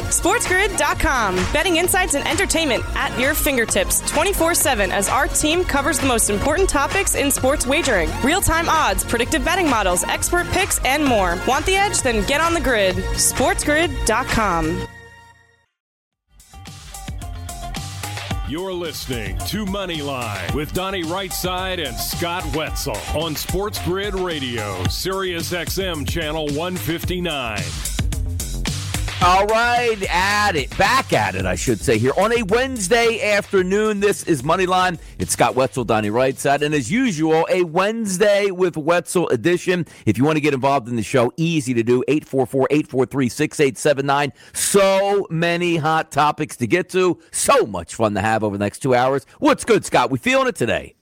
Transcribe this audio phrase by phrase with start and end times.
[0.00, 1.34] SportsGrid.com.
[1.52, 6.28] Betting insights and entertainment at your fingertips 24 7 as our team covers the most
[6.30, 11.38] important topics in sports wagering real time odds, predictive betting models, expert picks, and more.
[11.48, 12.02] Want the edge?
[12.02, 12.96] Then get on the grid.
[12.96, 14.86] SportsGrid.com.
[18.48, 25.52] You're listening to Moneyline with Donnie Rightside and Scott Wetzel on Sports Grid Radio, Sirius
[25.52, 27.95] XM Channel 159.
[29.22, 34.00] All right, at it, back at it, I should say, here on a Wednesday afternoon.
[34.00, 34.98] This is Moneyline.
[35.18, 39.86] It's Scott Wetzel, Donnie Rightside, and as usual, a Wednesday with Wetzel edition.
[40.04, 44.32] If you want to get involved in the show, easy to do 844 843 6879.
[44.52, 48.80] So many hot topics to get to, so much fun to have over the next
[48.80, 49.24] two hours.
[49.38, 50.10] What's good, Scott?
[50.10, 50.95] We feeling it today?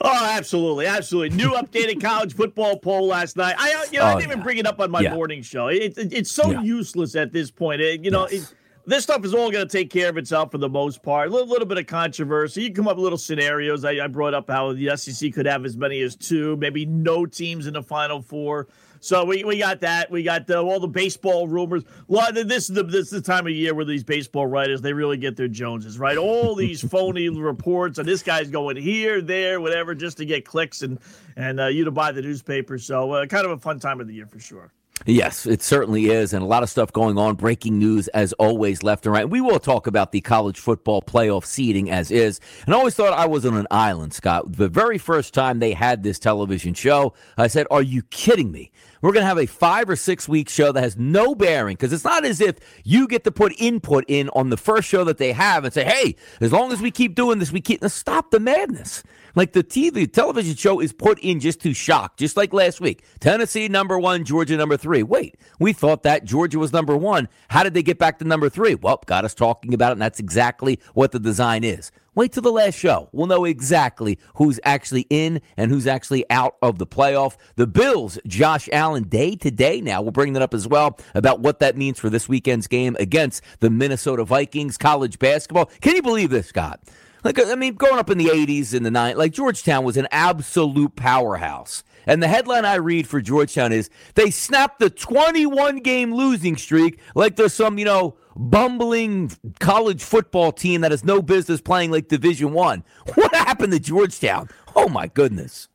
[0.00, 1.36] Oh, absolutely, absolutely.
[1.36, 3.54] New updated college football poll last night.
[3.58, 4.34] I, uh, you know, oh, I didn't yeah.
[4.34, 5.14] even bring it up on my yeah.
[5.14, 5.68] morning show.
[5.68, 6.62] It, it, it's so yeah.
[6.62, 7.80] useless at this point.
[7.80, 8.54] It, you know, yes.
[8.86, 11.28] this stuff is all going to take care of itself for the most part.
[11.28, 12.64] A little, little bit of controversy.
[12.64, 13.84] You come up with little scenarios.
[13.84, 17.26] I, I brought up how the SEC could have as many as two, maybe no
[17.26, 18.68] teams in the Final Four.
[19.00, 20.10] So we, we got that.
[20.10, 21.84] We got the, all the baseball rumors.
[22.32, 25.16] This is the this is the time of year where these baseball writers they really
[25.16, 26.16] get their Joneses right.
[26.16, 30.82] All these phony reports, and this guy's going here, there, whatever, just to get clicks
[30.82, 30.98] and
[31.36, 32.78] and uh, you to buy the newspaper.
[32.78, 34.72] So uh, kind of a fun time of the year for sure.
[35.06, 36.32] Yes, it certainly is.
[36.32, 37.36] And a lot of stuff going on.
[37.36, 39.28] Breaking news, as always, left and right.
[39.28, 42.40] We will talk about the college football playoff seeding as is.
[42.66, 44.52] And I always thought I was on an island, Scott.
[44.52, 48.72] The very first time they had this television show, I said, Are you kidding me?
[49.00, 51.92] We're going to have a five or six week show that has no bearing because
[51.92, 55.18] it's not as if you get to put input in on the first show that
[55.18, 57.84] they have and say, hey, as long as we keep doing this, we keep.
[57.88, 59.02] Stop the madness.
[59.34, 63.04] Like the TV television show is put in just to shock, just like last week.
[63.20, 65.02] Tennessee number one, Georgia number three.
[65.02, 67.28] Wait, we thought that Georgia was number one.
[67.48, 68.74] How did they get back to number three?
[68.74, 71.92] Well, got us talking about it, and that's exactly what the design is.
[72.18, 73.08] Wait till the last show.
[73.12, 77.36] We'll know exactly who's actually in and who's actually out of the playoff.
[77.54, 80.02] The Bills, Josh Allen, day to day now.
[80.02, 83.44] We'll bring that up as well about what that means for this weekend's game against
[83.60, 84.76] the Minnesota Vikings.
[84.76, 85.66] College basketball.
[85.80, 86.80] Can you believe this, Scott?
[87.22, 90.08] Like, I mean, growing up in the 80s and the 90s, like Georgetown was an
[90.10, 91.84] absolute powerhouse.
[92.04, 96.98] And the headline I read for Georgetown is they snapped the 21 game losing streak
[97.14, 102.08] like there's some, you know, bumbling college football team that has no business playing like
[102.08, 102.84] Division One.
[103.14, 104.48] What happened to Georgetown?
[104.76, 105.68] Oh my goodness.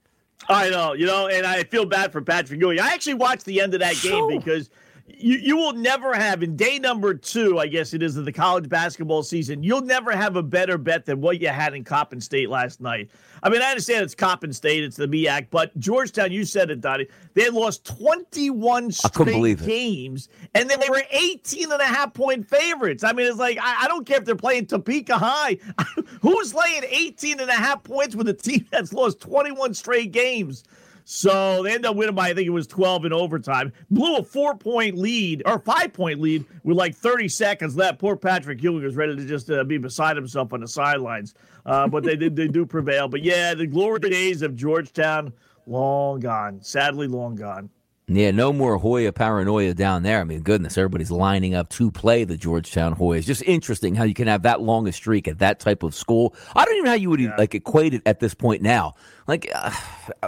[0.50, 2.80] I know, you know, and I feel bad for Patrick Ewing.
[2.80, 4.70] I actually watched the end of that game because
[5.06, 8.32] you, you will never have in day number two, I guess it is of the
[8.32, 9.64] college basketball season.
[9.64, 13.10] You'll never have a better bet than what you had in Coppin State last night.
[13.42, 16.80] I mean, I understand it's Coppin State, it's the MEAC, but Georgetown, you said it,
[16.80, 17.08] Donnie.
[17.34, 22.48] They had lost 21 straight games, and then they were 18 and a half point
[22.48, 23.04] favorites.
[23.04, 25.58] I mean, it's like, I, I don't care if they're playing Topeka High.
[26.22, 30.64] Who's laying 18 and a half points with a team that's lost 21 straight games?
[31.06, 33.74] So they end up winning by, I think it was 12 in overtime.
[33.90, 38.00] Blew a four point lead or five point lead with like 30 seconds left.
[38.00, 41.34] Poor Patrick Ewing was ready to just uh, be beside himself on the sidelines.
[41.66, 43.08] Uh, but they did, they do prevail.
[43.08, 45.34] But yeah, the glory days of Georgetown,
[45.66, 46.62] long gone.
[46.62, 47.70] Sadly, long gone.
[48.08, 50.20] Yeah, no more Hoya paranoia down there.
[50.20, 53.24] I mean, goodness, everybody's lining up to play the Georgetown Hoyas.
[53.24, 56.36] Just interesting how you can have that long a streak at that type of school.
[56.54, 57.36] I don't even know how you would yeah.
[57.38, 58.96] like equate it at this point now.
[59.28, 59.70] Like uh,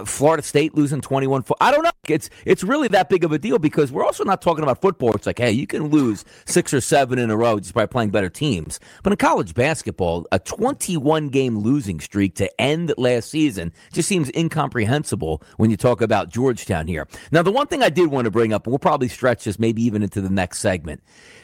[0.04, 1.56] Florida State losing 21 4.
[1.60, 1.90] I don't know.
[2.08, 5.12] It's it's really that big of a deal because we're also not talking about football.
[5.12, 8.10] It's like, hey, you can lose six or seven in a row just by playing
[8.10, 8.80] better teams.
[9.02, 14.30] But in college basketball, a 21 game losing streak to end last season just seems
[14.34, 17.06] incomprehensible when you talk about Georgetown here.
[17.32, 19.42] Now, the one one thing I did want to bring up, and we'll probably stretch
[19.42, 21.02] this maybe even into the next segment.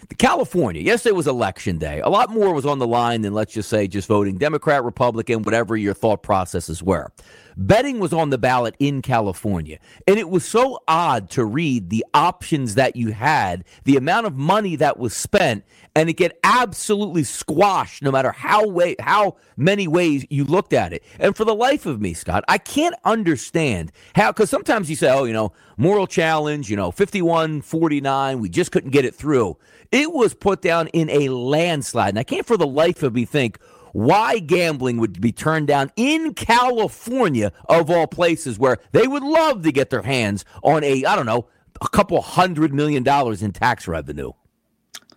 [0.08, 2.00] The California, yesterday was election day.
[2.00, 5.42] A lot more was on the line than, let's just say, just voting Democrat, Republican,
[5.42, 7.10] whatever your thought processes were.
[7.56, 9.78] Betting was on the ballot in California.
[10.06, 14.36] And it was so odd to read the options that you had, the amount of
[14.36, 15.64] money that was spent,
[15.94, 20.92] and it get absolutely squashed no matter how way how many ways you looked at
[20.92, 21.02] it.
[21.18, 25.10] And for the life of me, Scott, I can't understand how because sometimes you say,
[25.10, 29.58] oh, you know, moral challenge, you know, 51 49, we just couldn't get it through.
[29.90, 32.10] It was put down in a landslide.
[32.10, 33.58] And I can't for the life of me think
[33.92, 39.62] why gambling would be turned down in California, of all places, where they would love
[39.62, 41.48] to get their hands on a, I don't know,
[41.80, 44.32] a couple hundred million dollars in tax revenue.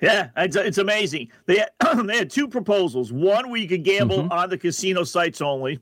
[0.01, 1.29] Yeah, it's, it's amazing.
[1.45, 1.69] They had,
[2.07, 3.11] they had two proposals.
[3.11, 4.31] One where you could gamble mm-hmm.
[4.31, 5.79] on the casino sites only,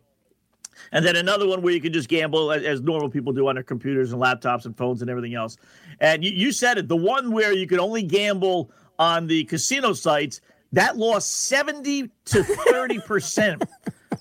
[0.92, 3.56] and then another one where you could just gamble as, as, normal people do on
[3.56, 5.58] their computers and laptops and phones and everything else.
[6.00, 6.88] And you, you said it.
[6.88, 10.42] The one where you could only gamble on the casino sites
[10.74, 13.64] that lost 70 to 30 percent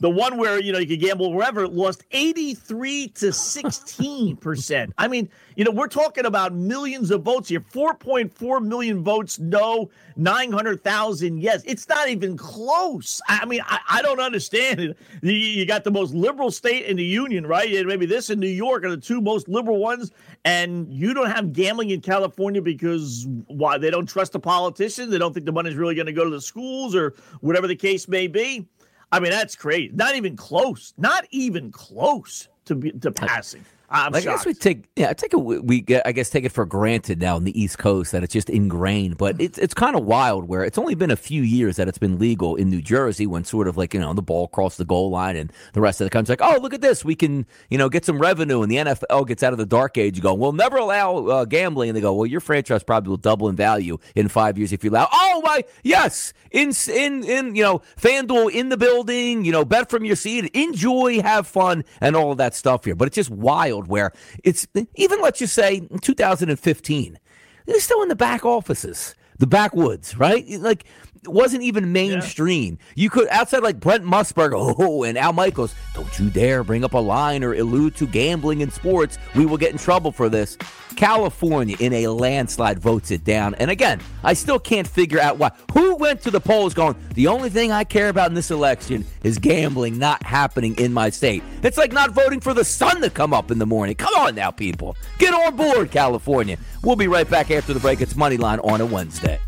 [0.03, 4.93] the one where you know you could gamble wherever lost 83 to 16 percent.
[4.99, 7.61] I mean you know we're talking about millions of votes here.
[7.61, 11.63] 4.4 million votes no 900000 yes.
[11.65, 13.21] It's not even close.
[13.29, 14.99] I mean i, I don't understand it.
[15.23, 17.71] You, you, got the most liberal state in the union right?
[17.87, 20.11] Maybe this in new york are the two most liberal ones
[20.45, 23.79] and you don't have gambling in california because why?
[23.79, 25.13] They don't trust the politicians?
[25.13, 27.77] They don't think the money's really going to go to the schools or whatever the
[27.77, 28.67] case may be
[29.12, 29.91] I mean, that's crazy.
[29.94, 30.94] Not even close.
[30.97, 33.64] Not even close to be, to passing.
[33.93, 34.39] I'm I shocked.
[34.39, 37.21] guess we take yeah, I take it we get I guess take it for granted
[37.21, 40.49] now in the East Coast that it's just ingrained, but it's it's kind of wild
[40.49, 43.44] where it's only been a few years that it's been legal in New Jersey when
[43.44, 46.06] sort of like you know the ball crossed the goal line and the rest of
[46.06, 48.73] the country's like oh look at this we can you know get some revenue and
[48.73, 50.17] the NFL gets out of the dark age.
[50.17, 53.17] You go we'll never allow uh, gambling and they go well your franchise probably will
[53.19, 57.55] double in value in five years if you allow oh my yes in in in
[57.55, 61.85] you know FanDuel in the building you know bet from your seat enjoy have fun
[62.00, 64.12] and all of that stuff here, but it's just wild world where
[64.44, 67.19] it's even let's just say 2015,
[67.67, 70.49] they're still in the back offices, the backwoods, right?
[70.49, 70.84] Like
[71.25, 72.79] wasn't even mainstream.
[72.81, 73.03] Yeah.
[73.03, 75.75] You could outside like Brent Musburger, oh, and Al Michaels.
[75.95, 79.19] Don't you dare bring up a line or allude to gambling in sports.
[79.35, 80.57] We will get in trouble for this.
[80.97, 83.55] California, in a landslide, votes it down.
[83.55, 85.51] And again, I still can't figure out why.
[85.73, 86.97] Who went to the polls going?
[87.15, 91.11] The only thing I care about in this election is gambling not happening in my
[91.11, 91.43] state.
[91.63, 93.95] It's like not voting for the sun to come up in the morning.
[93.95, 96.59] Come on now, people, get on board, California.
[96.83, 98.01] We'll be right back after the break.
[98.01, 99.41] It's Moneyline on a Wednesday.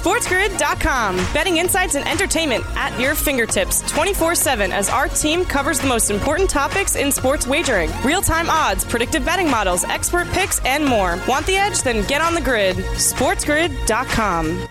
[0.00, 1.16] SportsGrid.com.
[1.34, 6.10] Betting insights and entertainment at your fingertips 24 7 as our team covers the most
[6.10, 11.18] important topics in sports wagering real time odds, predictive betting models, expert picks, and more.
[11.28, 11.82] Want the edge?
[11.82, 12.76] Then get on the grid.
[12.76, 14.68] SportsGrid.com.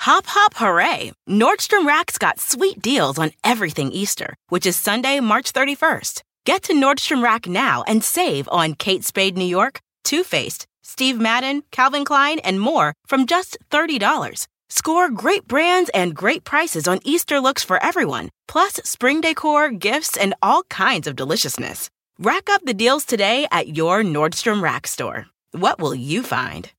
[0.00, 1.12] Hop, hop, hooray!
[1.28, 6.22] Nordstrom Rack's got sweet deals on everything Easter, which is Sunday, March 31st.
[6.44, 11.20] Get to Nordstrom Rack now and save on Kate Spade New York, Too Faced, Steve
[11.20, 14.46] Madden, Calvin Klein, and more from just $30.
[14.70, 20.16] Score great brands and great prices on Easter looks for everyone, plus spring decor, gifts,
[20.16, 21.90] and all kinds of deliciousness.
[22.18, 25.26] Rack up the deals today at your Nordstrom Rack store.
[25.52, 26.72] What will you find?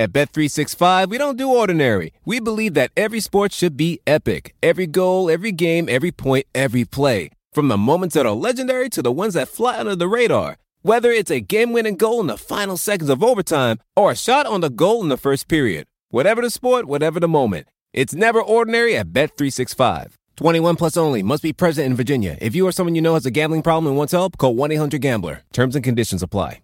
[0.00, 2.12] At Bet365, we don't do ordinary.
[2.24, 4.56] We believe that every sport should be epic.
[4.60, 7.30] Every goal, every game, every point, every play.
[7.52, 10.56] From the moments that are legendary to the ones that fly under the radar.
[10.84, 14.46] Whether it's a game winning goal in the final seconds of overtime or a shot
[14.46, 15.86] on the goal in the first period.
[16.10, 17.68] Whatever the sport, whatever the moment.
[17.92, 20.14] It's never ordinary at Bet365.
[20.36, 21.22] 21 plus only.
[21.22, 22.36] Must be present in Virginia.
[22.40, 24.72] If you or someone you know has a gambling problem and wants help, call 1
[24.72, 25.42] 800 Gambler.
[25.52, 26.62] Terms and conditions apply.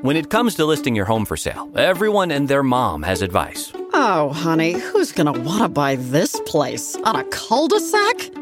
[0.00, 3.72] When it comes to listing your home for sale, everyone and their mom has advice.
[3.92, 6.96] Oh, honey, who's going to want to buy this place?
[7.04, 8.41] On a cul de sac?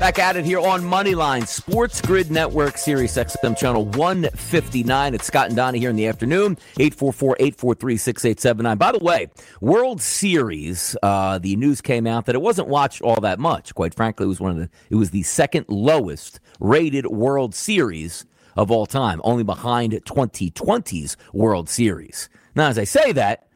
[0.00, 5.14] Back at it here on Moneyline, Sports Grid Network, Sirius XM Channel 159.
[5.14, 8.78] It's Scott and Donnie here in the afternoon, 844-843-6879.
[8.78, 9.28] By the way,
[9.60, 13.74] World Series, uh, the news came out that it wasn't watched all that much.
[13.74, 18.24] Quite frankly, it was one of the, it was the second lowest rated World Series
[18.56, 22.30] of all time, only behind 2020's World Series.
[22.54, 23.49] Now, as I say that,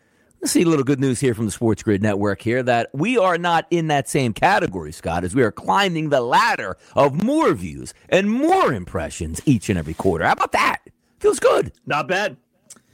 [0.44, 3.16] let's see a little good news here from the Sports Grid Network here that we
[3.16, 7.54] are not in that same category, Scott, as we are climbing the ladder of more
[7.54, 10.26] views and more impressions each and every quarter.
[10.26, 10.80] How about that?
[11.18, 11.72] Feels good.
[11.86, 12.36] Not bad.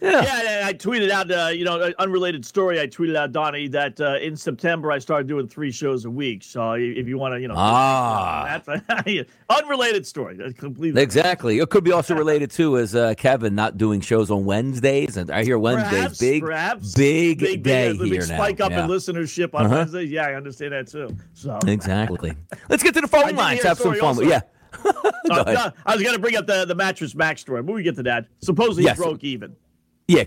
[0.01, 0.23] Yeah.
[0.23, 2.81] Yeah, I tweeted out, uh, you know, an unrelated story.
[2.81, 6.43] I tweeted out, Donnie, that uh, in September I started doing three shows a week.
[6.43, 8.83] So if you want to, you know, ah, that's
[9.51, 10.39] unrelated story.
[10.55, 11.59] Completely exactly.
[11.59, 15.31] It could be also related too as uh, Kevin not doing shows on Wednesdays, and
[15.31, 16.95] I hear Wednesdays perhaps, big, perhaps.
[16.95, 18.37] big, big day big, here big now.
[18.37, 18.85] Spike up yeah.
[18.85, 19.75] in listenership on Uh-huh.
[19.77, 20.11] Wednesdays.
[20.11, 21.15] Yeah, I understand that too.
[21.35, 22.35] So exactly.
[22.69, 23.63] Let's get to the phone lines.
[23.65, 24.01] Have some fun.
[24.05, 24.23] also.
[24.23, 24.41] Yeah.
[24.85, 24.93] Uh,
[25.31, 25.55] ahead.
[25.55, 27.97] no, I was going to bring up the the Mattress Mack's story, but we get
[27.97, 28.27] to that.
[28.41, 28.97] Supposedly Yes.
[28.97, 29.55] he broke even.
[30.11, 30.25] Yeah,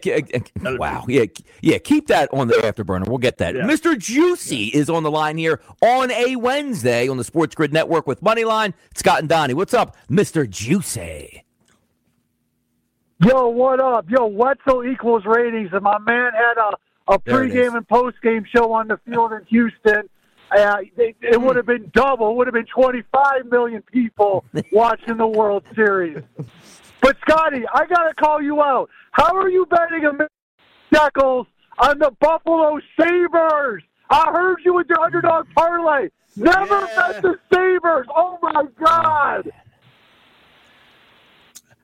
[0.66, 1.04] uh, wow.
[1.10, 1.26] Yeah,
[1.62, 1.78] yeah.
[1.78, 3.06] Keep that on the afterburner.
[3.06, 3.54] We'll get that.
[3.54, 3.64] Yeah.
[3.64, 3.98] Mr.
[3.98, 8.22] Juicy is on the line here on a Wednesday on the Sports Grid Network with
[8.22, 8.74] Moneyline.
[8.96, 10.50] Scott and Donnie, what's up, Mr.
[10.50, 11.44] Juicy?
[13.20, 14.10] Yo, what up?
[14.10, 17.56] Yo, Wetzel equals ratings, and my man had a, a There it is.
[17.56, 20.10] pregame and postgame show on the field in Houston.
[20.50, 22.30] Uh, it, it would have been double.
[22.32, 26.20] It would have been 25 million people watching the World Series.
[27.02, 28.90] But Scotty, I got to call you out.
[29.14, 30.12] How are you betting a
[30.94, 31.48] shekels
[31.80, 33.84] on the Buffalo Sabres?
[34.10, 36.10] I heard you with your underdog parlay.
[36.36, 37.12] Never Yeah.
[37.12, 38.08] bet the Sabres.
[38.16, 39.52] Oh my God!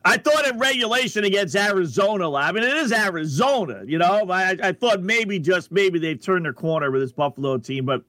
[0.06, 4.28] I thought in regulation against Arizona, I mean, it is Arizona, you know.
[4.30, 8.04] I, I thought maybe just maybe they've turned their corner with this Buffalo team, but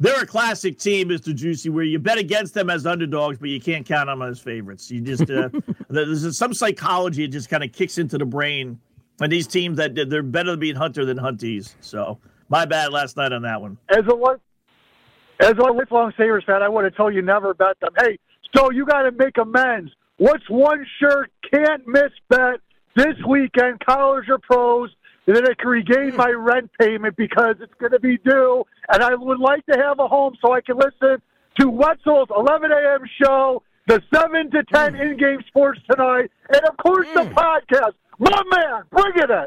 [0.00, 1.34] they're a classic team, Mr.
[1.34, 4.90] Juicy, where you bet against them as underdogs, but you can't count them as favorites.
[4.90, 5.48] You just, uh,
[5.88, 8.78] there's some psychology that just kind of kicks into the brain.
[9.20, 11.74] And these teams that they're better than being Hunter than Hunties.
[11.80, 13.76] So my bad last night on that one.
[13.88, 14.38] as a one
[15.40, 17.90] as a lifelong Sabres fan, I would have told you never bet them.
[17.98, 18.18] Hey,
[18.56, 19.92] so you got to make amends.
[20.16, 22.60] What's one sure can't miss bet
[22.96, 23.80] this weekend?
[23.88, 24.90] College or pros,
[25.28, 26.16] and then I can regain hmm.
[26.16, 28.64] my rent payment because it's going to be due.
[28.88, 31.20] And I would like to have a home so I can listen
[31.60, 33.00] to Wetzel's 11 a.m.
[33.22, 35.00] show, the 7 to 10 hmm.
[35.00, 37.34] in-game sports tonight, and of course the hmm.
[37.34, 37.92] podcast.
[38.18, 39.46] My man, bring it in.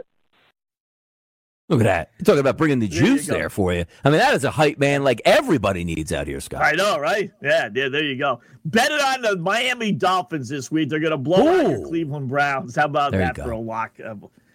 [1.68, 2.12] Look at that.
[2.20, 3.34] You're talking about bringing the There juice go.
[3.34, 3.86] there for you.
[4.04, 6.62] I mean, that is a hype man like everybody needs out here, Scott.
[6.64, 7.32] I know, right?
[7.42, 8.42] Yeah, yeah, there you go.
[8.66, 10.90] Bet it on the Miami Dolphins this week.
[10.90, 11.88] They're going to blow out your Ooh.
[11.88, 12.76] Cleveland Browns.
[12.76, 13.46] How about There that go.
[13.46, 13.98] for a lock?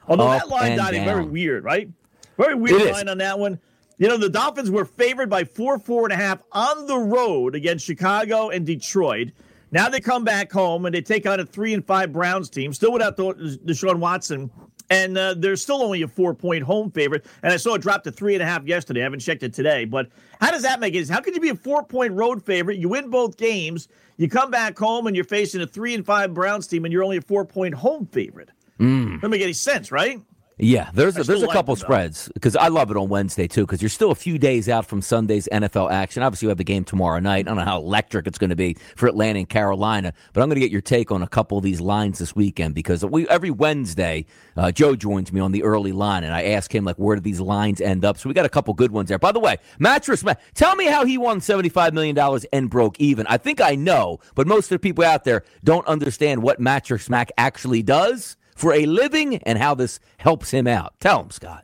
[0.09, 1.89] Although Up that line, Donnie, very weird, right?
[2.37, 2.93] Very weird It is.
[2.93, 3.59] line on that one.
[3.99, 7.55] You know, the Dolphins were favored by four, four and a half on the road
[7.55, 9.29] against Chicago and Detroit.
[9.73, 12.73] Now they come back home and they take on a three and five Browns team,
[12.73, 14.51] still without the, Deshaun Watson.
[14.89, 17.27] And uh, they're still only a four point home favorite.
[17.43, 19.01] And I saw it drop to three and a half yesterday.
[19.01, 19.85] I haven't checked it today.
[19.85, 20.09] But
[20.41, 21.09] how does that make it?
[21.09, 22.79] How could you be a four point road favorite?
[22.79, 23.89] You win both games.
[24.19, 27.03] You come back home and you're facing a three and five Browns team, and you're
[27.03, 28.51] only a four point home favorite.
[28.79, 30.21] Doesn't make any sense, right?
[30.59, 32.97] Yeah, there's I a, there's a still like couple them, spreads because I love it
[32.97, 36.23] on Wednesday too because you're still a few days out from Sunday's NFL action.
[36.23, 37.41] Obviously, you have the game tomorrow night.
[37.41, 40.49] I don't know how electric it's going to be for Atlanta and Carolina, but I'm
[40.49, 43.29] going to get your take on a couple of these lines this weekend because we
[43.29, 44.25] every Wednesday
[44.57, 47.21] uh, Joe joins me on the early line and I ask him like where do
[47.21, 48.17] these lines end up.
[48.17, 49.19] So we got a couple good ones there.
[49.19, 52.99] By the way, mattress man, tell me how he won 75 million dollars and broke
[52.99, 53.27] even.
[53.27, 57.11] I think I know, but most of the people out there don't understand what Mattress
[57.11, 60.99] Mack actually does for a living and how this helps him out.
[60.99, 61.63] Tell him, Scott.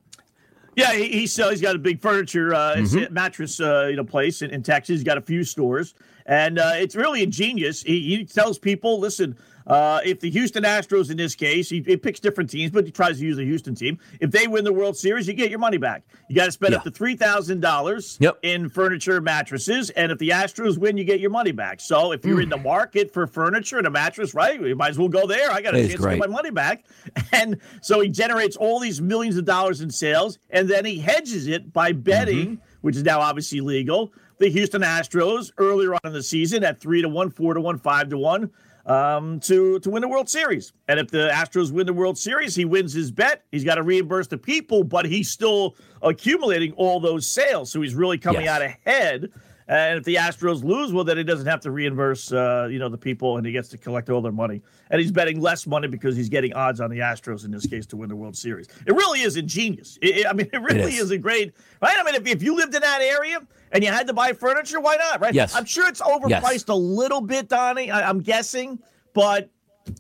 [0.77, 2.99] Yeah, he, he's uh, he's got a big furniture uh, Mm-hmm.
[3.05, 4.95] a mattress uh, you know place in, in Texas.
[4.95, 5.95] He's got a few stores,
[6.25, 7.83] and uh, it's really ingenious.
[7.83, 11.97] He, he tells people, listen, uh, if the Houston Astros in this case, he, he
[11.97, 13.99] picks different teams, but he tries to use the Houston team.
[14.21, 16.03] If they win the World Series, you get your money back.
[16.29, 20.31] You got to spend up to three thousand dollars in furniture mattresses, and if the
[20.31, 21.81] Astros win, you get your money back.
[21.81, 24.99] So if you're in the market for furniture and a mattress, right, you might as
[24.99, 25.51] well go there.
[25.51, 26.85] I got a chance to get my money back.
[27.33, 31.47] And so he generates all these millions of dollars in sales, and then he hedges
[31.47, 36.23] it by betting, which is now obviously legal, the Houston Astros earlier on in the
[36.23, 38.51] season at three to one, four to one, five to one.
[38.85, 42.57] Um, to to win the World Series, and if the Astros win the World Series,
[42.57, 43.45] he wins his bet.
[43.53, 47.95] He's got to reimburse the people, but he's still accumulating all those sales, so he's
[47.95, 48.51] really coming Yes.
[48.61, 49.31] out ahead.
[49.69, 52.89] And if the Astros lose, well, then he doesn't have to reimburse, uh, you know,
[52.89, 54.61] the people, and he gets to collect all their money.
[54.91, 57.87] And he's betting less money because he's getting odds on the Astros in this case
[57.87, 58.67] to win the World Series.
[58.87, 59.99] It really is ingenious.
[60.03, 61.03] It, it- I mean, it really is.
[61.03, 61.11] is.
[61.13, 61.97] a great, right?
[61.97, 63.39] I mean, if, if you lived in that area
[63.73, 65.35] and you had to buy furniture, why not, right?
[65.35, 65.55] Yes.
[65.55, 66.69] I'm sure it's overpriced Yes.
[66.69, 67.91] a little bit, Donnie.
[67.91, 68.79] I, I'm guessing,
[69.15, 69.51] but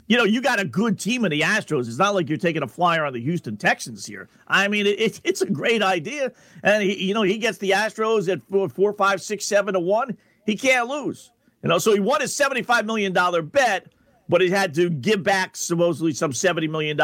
[0.06, 1.88] you know, you got a good team in the Astros.
[1.88, 4.28] It's not like you're taking a flyer on the Houston Texans here.
[4.46, 6.30] I mean, it, it, it's a great idea,
[6.62, 9.80] and he, you know, he gets the Astros at four, four, five, six, seven to
[9.80, 10.16] one.
[10.46, 11.32] He can't lose.
[11.62, 13.92] You know, so he won his seventy-five million dollar bet,
[14.28, 16.98] but he had to give back supposedly some $70 million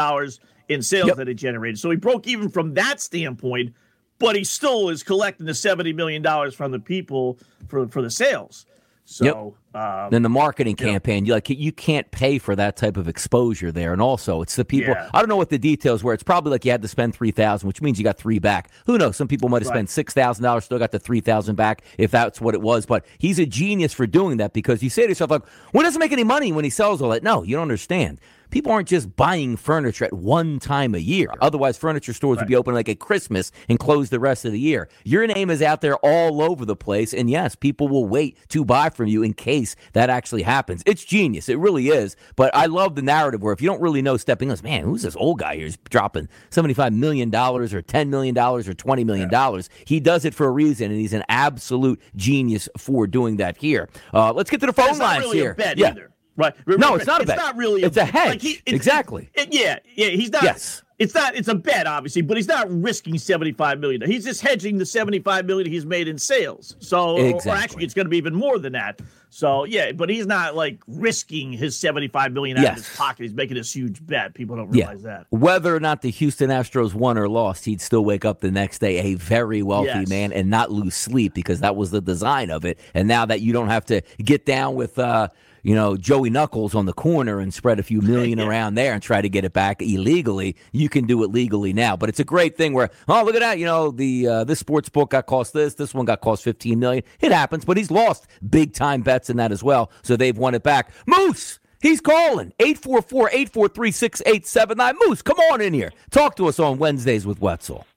[0.67, 1.17] in sales yep.
[1.17, 1.79] that it generated.
[1.79, 3.73] So he broke even from that standpoint,
[4.19, 8.65] but he still is collecting the $70 million from the people for, for the sales.
[9.11, 9.81] So yep.
[9.81, 13.71] um, then the marketing campaign, you like you can't pay for that type of exposure
[13.71, 14.93] there, and also it's the people.
[14.93, 15.09] Yeah.
[15.11, 16.13] I don't know what the details were.
[16.13, 18.69] It's probably like you had to spend three thousand, which means you got three back.
[18.85, 19.17] Who knows?
[19.17, 19.77] Some people might have right.
[19.77, 22.85] spent six thousand dollars, still got the three thousand back if that's what it was.
[22.85, 25.41] But he's a genius for doing that because you say to yourself like,
[25.73, 28.71] "Well, doesn't make any money when he sells all that." No, you don't understand people
[28.71, 31.29] aren't just buying furniture at one time a year.
[31.41, 32.43] Otherwise, furniture stores right.
[32.43, 34.89] would be open like at Christmas and close the rest of the year.
[35.03, 37.13] Your name is out there all over the place.
[37.13, 40.83] And yes, people will wait to buy from you in case that actually happens.
[40.85, 41.49] It's genius.
[41.49, 42.15] It really is.
[42.35, 45.03] But I love the narrative where if you don't really know stepping us, man, who's
[45.03, 45.65] this old guy here?
[45.65, 49.29] He's dropping $75 million or $10 million or $20 million.
[49.31, 49.61] Yeah.
[49.85, 53.89] He does it for a reason, and he's an absolute genius for doing that here.
[54.13, 55.55] Uh, let's get to the phone lines really here.
[55.75, 55.89] yeah.
[55.89, 56.11] Either.
[56.39, 56.55] Right.
[56.65, 57.37] No, it's not a bet.
[57.37, 57.83] It's not really.
[57.83, 58.29] A, it's a hedge.
[58.29, 59.29] Like he, it's, exactly.
[59.33, 60.07] It, yeah, yeah.
[60.07, 60.43] He's not.
[60.43, 60.83] Yes.
[60.97, 61.35] It's not.
[61.35, 64.01] It's a bet, obviously, but he's not risking seventy-five million.
[64.01, 66.75] He's just hedging the seventy-five million he's made in sales.
[66.79, 67.51] So, exactly.
[67.51, 69.01] or actually, it's going to be even more than that.
[69.29, 72.79] So, yeah, but he's not like risking his seventy-five million out yes.
[72.79, 73.23] of his pocket.
[73.23, 74.33] He's making this huge bet.
[74.33, 75.19] People don't realize yeah.
[75.19, 75.27] that.
[75.29, 78.79] Whether or not the Houston Astros won or lost, he'd still wake up the next
[78.79, 80.09] day a very wealthy yes.
[80.09, 82.77] man and not lose sleep because that was the design of it.
[82.93, 84.99] And now that you don't have to get down with.
[84.99, 85.29] uh
[85.69, 88.47] you know, Joey Knuckles on the corner and spread a few million yeah.
[88.47, 90.55] around there and try to get it back illegally.
[90.71, 93.41] You can do it legally now, but it's a great thing where oh look at
[93.41, 96.43] that, you know, the uh, this sports book got cost this, this one got cost
[96.43, 97.03] fifteen million.
[97.19, 100.55] It happens, but he's lost big time bets in that as well, so they've won
[100.55, 100.91] it back.
[101.05, 101.59] Moose.
[101.81, 104.95] He's calling 844-843-6879.
[104.99, 105.93] Moose, come on in here.
[106.11, 107.87] Talk to us on Wednesdays with Wetzel.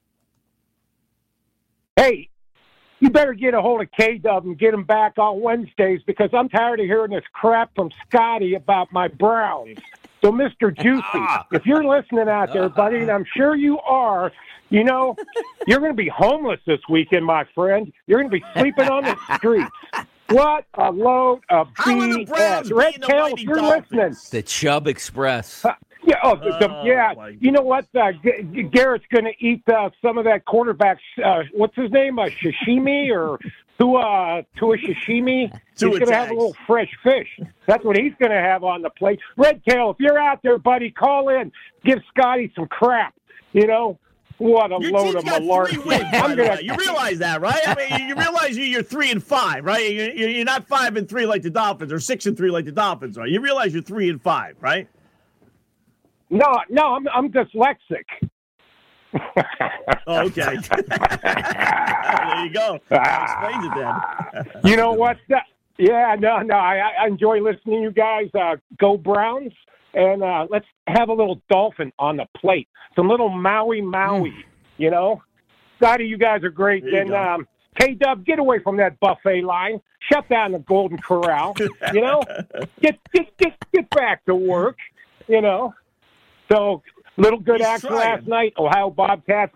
[1.97, 2.29] Hey,
[3.03, 6.29] you better get a hold of K Dub and get him back on Wednesdays because
[6.31, 9.77] I'm tired of hearing this crap from Scotty about my Browns.
[10.23, 10.73] So, Mr.
[10.73, 14.31] Juicy, if you're listening out there, buddy, and I'm sure you are,
[14.69, 15.17] you know,
[15.67, 17.91] you're going to be homeless this weekend, my friend.
[18.07, 19.69] You're going to be sleeping on the streets.
[20.29, 22.73] What a load of BS.
[22.73, 23.91] Red Tail, if you're Dolphins?
[23.91, 24.15] listening.
[24.31, 25.65] The Chubb Express.
[26.05, 27.13] Yeah, oh, the, oh, yeah.
[27.39, 27.85] You know what?
[27.95, 31.01] Uh, G- Garrett's going to eat uh, some of that quarterback's.
[31.23, 32.19] Uh, what's his name?
[32.19, 33.39] Uh, sashimi or
[33.79, 35.51] Tua Tua sashimi?
[35.71, 37.39] He's going to have a little fresh fish.
[37.67, 39.19] That's what he's going to have on the plate.
[39.37, 41.51] Red Tail, if you're out there, buddy, call in.
[41.85, 43.15] Give Scotty some crap.
[43.53, 43.99] You know,
[44.39, 46.11] what a Your load of malarkey!
[46.11, 46.61] Gonna...
[46.61, 47.61] You realize that, right?
[47.65, 49.89] I mean, you realize you're three and five, right?
[50.15, 53.17] You're not five and three like the Dolphins, or six and three like the Dolphins
[53.17, 53.27] are.
[53.27, 54.89] You realize you're three and five, right?
[56.33, 58.05] No, no, I'm I'm dyslexic.
[60.07, 60.57] oh, okay.
[60.87, 62.79] there you go.
[62.89, 64.61] Explains it then.
[64.71, 65.17] you know what?
[65.77, 66.55] Yeah, no, no.
[66.55, 68.31] I, I enjoy listening to you guys.
[68.33, 69.53] Uh, go Browns,
[69.93, 72.67] and uh, let's have a little dolphin on the plate.
[72.95, 74.31] Some little Maui Maui.
[74.31, 74.43] Mm.
[74.77, 75.21] You know,
[75.77, 76.83] Scotty, you guys are great.
[76.83, 77.47] Then um,
[77.79, 79.79] K Dub, get away from that buffet line.
[80.11, 81.55] Shut down the Golden Corral.
[81.93, 82.23] you know,
[82.81, 84.77] get get get get back to work.
[85.27, 85.75] You know.
[86.51, 86.81] So
[87.17, 88.17] little good He's action trying.
[88.17, 88.53] last night.
[88.57, 89.55] Ohio Bobcats.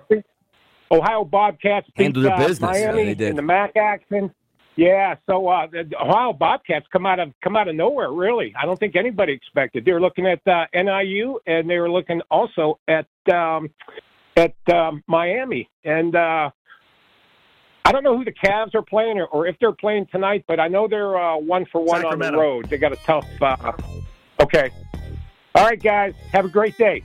[0.90, 2.62] Ohio Bobcats beat Handled uh, business.
[2.62, 4.34] Miami yeah, in the MAC action.
[4.78, 8.12] Yeah, so uh, the Ohio Bobcats come out of come out of nowhere.
[8.12, 9.86] Really, I don't think anybody expected.
[9.86, 13.72] They were looking at uh, NIU, and they were looking also at um,
[14.36, 15.68] at um, Miami.
[15.84, 16.52] And uh,
[17.86, 20.60] I don't know who the Cavs are playing or, or if they're playing tonight, but
[20.60, 22.28] I know they're uh, one for one Sacramento.
[22.28, 22.70] on the road.
[22.70, 23.26] They got a tough.
[23.42, 23.72] Uh,
[24.42, 24.70] okay,
[25.58, 26.14] all right, guys.
[26.32, 27.04] Have a great day.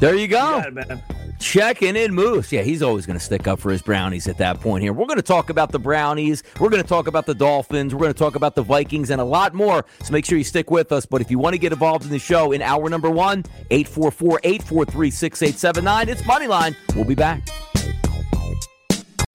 [0.00, 0.62] There you go.
[0.66, 1.00] You it,
[1.38, 2.50] Checking in Moose.
[2.50, 4.92] Yeah, he's always going to stick up for his Brownies at that point here.
[4.92, 6.42] We're going to talk about the Brownies.
[6.58, 7.94] We're going to talk about the Dolphins.
[7.94, 9.84] We're going to talk about the Vikings and a lot more.
[10.02, 11.06] So make sure you stick with us.
[11.06, 14.40] But if you want to get involved in the show in hour number one, 844
[14.42, 16.74] 843 6879, it's Moneyline.
[16.94, 17.46] We'll be back.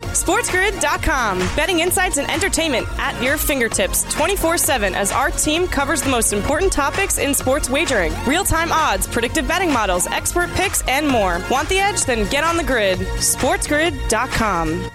[0.02, 1.40] SportsGrid.com.
[1.56, 6.34] Betting insights and entertainment at your fingertips 24 7 as our team covers the most
[6.34, 11.42] important topics in sports wagering real time odds, predictive betting models, expert picks, and more.
[11.50, 12.06] Want the edge?
[12.06, 13.00] Then get on the grid.
[13.00, 14.90] SportsGrid.com.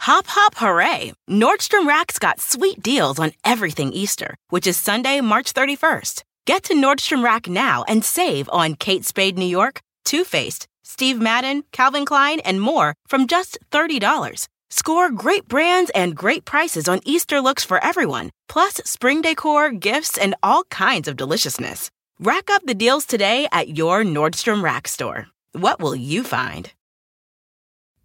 [0.00, 1.12] Hop, hop, hooray!
[1.28, 6.22] Nordstrom Rack's got sweet deals on everything Easter, which is Sunday, March 31st.
[6.44, 11.20] Get to Nordstrom Rack now and save on Kate Spade New York, Too Faced, Steve
[11.20, 14.48] Madden, Calvin Klein, and more from just $30.
[14.70, 20.16] Score great brands and great prices on Easter looks for everyone, plus spring decor, gifts,
[20.16, 21.90] and all kinds of deliciousness.
[22.18, 25.26] Rack up the deals today at your Nordstrom Rack store.
[25.52, 26.72] What will you find?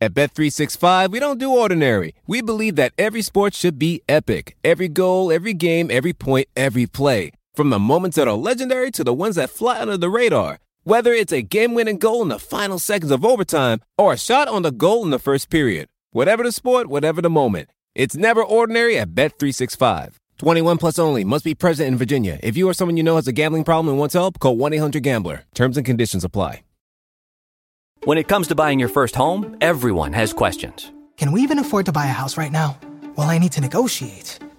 [0.01, 2.13] At Bet365, we don't do ordinary.
[2.27, 6.87] We believe that every sport should be epic every goal, every game, every point, every
[6.87, 7.31] play.
[7.55, 10.59] From the moments that are legendary to the ones that fly under the radar.
[10.83, 14.63] Whether it's a game-winning goal in the final seconds of overtime or a shot on
[14.63, 15.87] the goal in the first period.
[16.09, 17.69] Whatever the sport, whatever the moment.
[17.93, 20.15] It's never ordinary at Bet365.
[20.39, 21.23] 21 plus only.
[21.23, 22.39] Must be present in Virginia.
[22.41, 25.43] If you or someone you know has a gambling problem and wants help, call 1-800-GAMBLER.
[25.53, 26.63] Terms and conditions apply.
[28.05, 30.91] When it comes to buying your first home, everyone has questions.
[31.15, 32.79] Can we even afford to buy a house right now?
[33.15, 34.39] Well, I need to negotiate.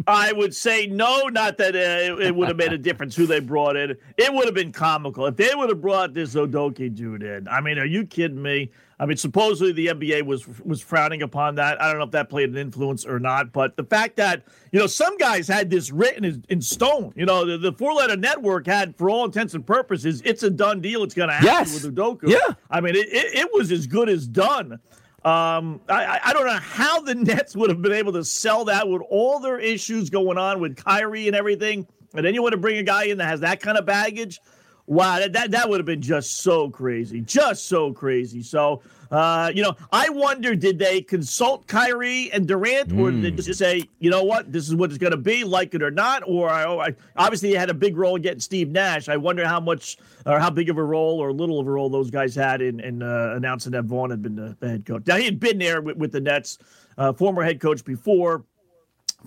[0.07, 1.79] I would say no, not that uh,
[2.15, 3.97] it, it, would have made a difference who they brought in.
[4.17, 7.49] It would have been comical if they would have brought this Udoka dude in.
[7.49, 8.71] I mean, are you kidding me?
[9.01, 11.81] I mean, supposedly the NBA was was frowning upon that.
[11.83, 14.79] I don't know if that played an influence or not, but the fact that you
[14.79, 17.13] know some guys had this written in, in stone.
[17.17, 20.51] You know, the, the four letter network had, for all intents and purposes, it's a
[20.51, 21.03] done deal.
[21.03, 21.83] It's going to happen yes.
[21.83, 22.29] with Udoka.
[22.29, 24.79] Yeah, I mean, it, it, it was as good as done.
[25.25, 28.89] Um, I, I don't know how the Nets would have been able to sell that
[28.89, 31.87] with all their issues going on with Kyrie and everything.
[32.15, 34.41] And then you want to bring a guy in that has that kind of baggage.
[34.87, 37.23] Wow, that, that, that would have been just so crazy.
[37.23, 38.43] Just so crazy.
[38.43, 43.23] So, uh, you know, I wonder did they consult Kyrie and Durant, or mm.
[43.23, 45.75] did they just say, you know what, this is what it's going to be, like
[45.75, 46.23] it or not?
[46.27, 49.09] Or I, obviously, he had a big role in getting Steve Nash.
[49.09, 51.89] I wonder how much or how big of a role or little of a role
[51.89, 55.07] those guys had in, in uh, announcing that Vaughn had been the, the, head coach.
[55.07, 56.59] Now, he had been there with, with the Nets,
[56.97, 58.45] uh, former head coach before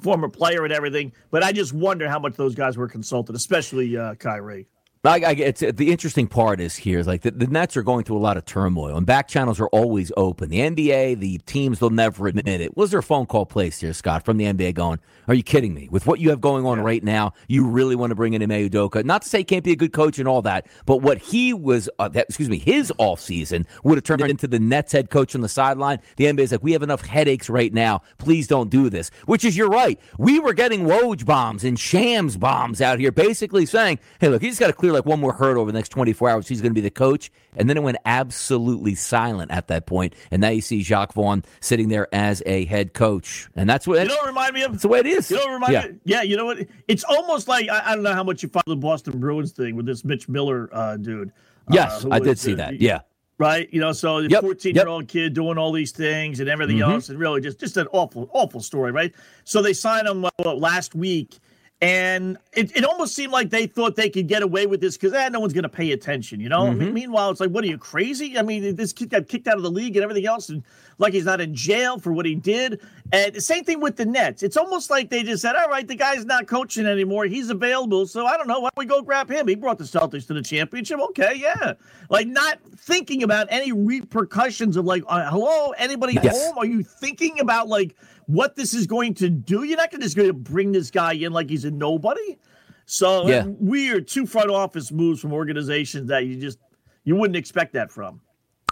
[0.02, 1.12] former player and everything.
[1.32, 4.68] But I just wonder how much those guys were consulted, especially uh, Kyrie.
[5.08, 8.04] I, I, it's, the interesting part is here is like the, the, Nets are going
[8.04, 10.50] through a lot of turmoil, and back channels are always open.
[10.50, 12.76] The NBA, the teams, they'll never admit it.
[12.76, 15.74] Was there a phone call placed here, Scott, from the NBA going, Are you kidding
[15.74, 15.88] me?
[15.90, 16.84] With what you have going on yeah.
[16.84, 19.04] right now, you really want to bring in Ime Udoka?
[19.06, 21.54] Not to say he can't be a good coach and all that, but what he
[21.54, 25.10] was, uh, that, excuse me, his off season would have turned into the Nets head
[25.10, 26.00] coach on the sideline.
[26.18, 28.02] The NBA is like, We have enough headaches right now.
[28.18, 29.10] Please don't do this.
[29.26, 30.00] Which is, you're right.
[30.18, 34.60] We were getting Woj bombs and Shams bombs out here, basically saying, Hey, look, he's
[34.60, 36.48] got to clear like one more hurdle over the next 24 hours.
[36.48, 37.32] He's going to be the coach.
[37.56, 40.14] And then it went absolutely silent at that point.
[40.32, 43.48] And now you see Jacque Vaughn sitting there as a head coach.
[43.56, 44.72] And that's what you don't remind me of.
[44.72, 45.32] That's the way it is.
[45.32, 45.88] You don't remind yeah.
[45.88, 45.96] me.
[46.04, 46.68] Yeah, you know what?
[46.88, 49.76] It's almost like I, I, don't know how much you follow the Boston Bruins thing
[49.76, 51.32] with this Mitch Miller uh, dude.
[51.72, 52.80] Yes, uh, I did see that.
[52.80, 53.02] Yeah
[53.38, 53.72] right?
[53.72, 56.92] You know, so the 14 year old kid doing all these things and everything mm-hmm.
[56.92, 59.14] else, and really just just an awful, awful story, right?
[59.44, 61.40] So they signed him last week,
[61.80, 65.14] and it, it almost seemed like they thought they could get away with this because
[65.14, 66.62] eh, no one's going to pay attention, you know?
[66.64, 66.82] Mm-hmm.
[66.82, 68.36] I mean, meanwhile, it's like, what are you, crazy?
[68.38, 70.64] I mean, this kid got kicked out of the league and everything else, and
[70.98, 72.82] like he's not in jail for what he did.
[73.12, 74.42] And the same thing with the Nets.
[74.42, 77.26] It's almost like they just said, all right, the guy's not coaching anymore.
[77.26, 78.08] He's available.
[78.08, 78.60] So I don't know.
[78.60, 79.48] Why don't we go grab him?
[79.48, 81.00] He brought the Celtics to the championship.
[81.00, 81.74] Okay, yeah.
[82.10, 86.48] Like, not thinking about any repercussions of, like, uh, hello, anybody yes.
[86.48, 86.58] home?
[86.58, 87.96] Are you thinking about, like,
[88.28, 89.64] what this is going to do.
[89.64, 92.38] You're not just going to bring this guy in like he's a nobody.
[92.86, 93.46] So yeah.
[93.48, 96.60] weird two front office moves from organizations that you just
[97.04, 98.22] you wouldn't expect that from.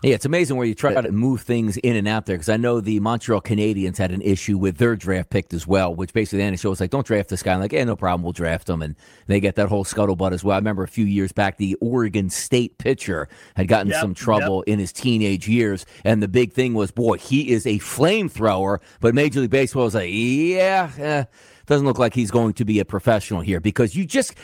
[0.06, 2.58] Yeah, it's amazing where you try to move things in and out there because I
[2.58, 6.46] know the Montreal Canadiens had an issue with their draft pick as well, which basically
[6.46, 7.56] the NHL was like, don't draft this guy.
[7.56, 8.84] I'm like, yeah, no problem, we'll draft him.
[8.84, 10.54] And they get that whole scuttlebutt as well.
[10.54, 14.64] I remember a few years back, the Oregon State pitcher had gotten yep, some trouble
[14.68, 14.74] yep.
[14.74, 15.88] in his teenage years.
[16.04, 18.82] And the big thing was, boy, he is a flamethrower.
[19.00, 21.24] But Major League Baseball was like, yeah, eh,
[21.66, 24.36] doesn't look like he's going to be a professional here because you just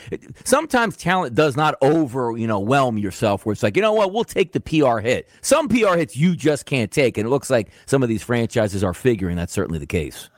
[0.44, 4.12] sometimes talent does not over you know whelm yourself where it's like you know what
[4.12, 5.28] we'll take the PR hit.
[5.40, 8.82] Some PR hits you just can't take, and it looks like some of these franchises
[8.84, 10.28] are figuring that's certainly the case.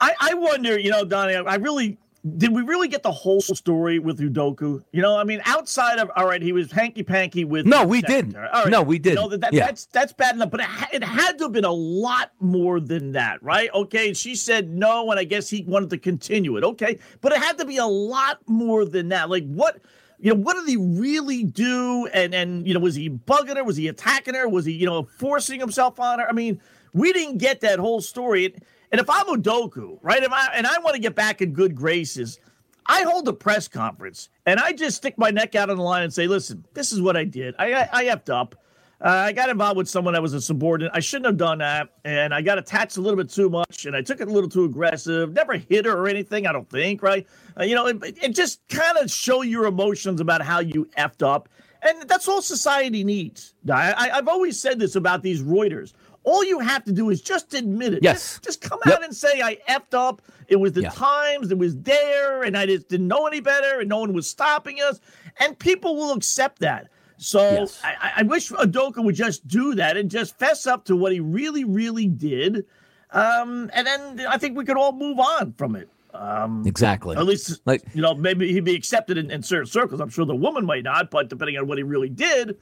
[0.00, 1.98] I, I wonder, you know, Donnie, I really
[2.38, 4.82] did we really get the whole story with Udoka?
[4.92, 7.66] You know, I mean, outside of all right, he was hanky panky with.
[7.66, 8.32] No, we didn't.
[8.34, 8.68] Right.
[8.68, 9.22] No, we didn't.
[9.22, 9.66] You know, that, yeah.
[9.66, 13.12] That's that's bad enough, but it, it had to have been a lot more than
[13.12, 13.68] that, right?
[13.74, 16.64] Okay, she said no, and I guess he wanted to continue it.
[16.64, 19.28] Okay, but it had to be a lot more than that.
[19.28, 19.80] Like what?
[20.18, 22.06] You know, what did he really do?
[22.14, 23.64] And and you know, was he bugging her?
[23.64, 24.48] Was he attacking her?
[24.48, 26.26] Was he you know forcing himself on her?
[26.26, 26.58] I mean,
[26.94, 28.54] we didn't get that whole story.
[28.94, 31.74] And if I'm Udoka, right, if I, and I want to get back in good
[31.74, 32.38] graces,
[32.86, 36.04] I hold a press conference and I just stick my neck out on the line
[36.04, 37.56] and say, listen, this is what I did.
[37.58, 38.54] I, I, I effed up.
[39.00, 40.92] Uh, I got involved with someone that was a subordinate.
[40.94, 41.88] I shouldn't have done that.
[42.04, 44.48] And I got attached a little bit too much and I took it a little
[44.48, 45.32] too aggressive.
[45.32, 47.26] Never hit her or anything, I don't think, right?
[47.58, 51.48] Uh, you know, it just kind of show your emotions about how you effed up.
[51.82, 53.54] And that's all society needs.
[53.68, 55.94] I, I, I've always said this about these Reuters.
[56.24, 58.02] All you have to do is just admit it.
[58.02, 58.40] Yes.
[58.40, 58.96] Just, just come yep.
[58.96, 60.22] out and say I effed up.
[60.48, 60.90] It was the yeah.
[60.90, 61.50] times.
[61.50, 64.78] It was there, and I just didn't know any better, and no one was stopping
[64.80, 65.00] us.
[65.38, 66.88] And people will accept that.
[67.16, 67.80] So yes.
[67.84, 71.20] I, I, wish Udoka would just do that and just fess up to what he
[71.20, 72.66] really, really did.
[73.12, 75.88] Um, and then I think we could all move on from it.
[76.12, 77.16] Um, exactly.
[77.16, 80.00] At least, like you know, maybe he'd be accepted in, in certain circles.
[80.00, 82.56] I'm sure the woman might not, but depending on what he really did,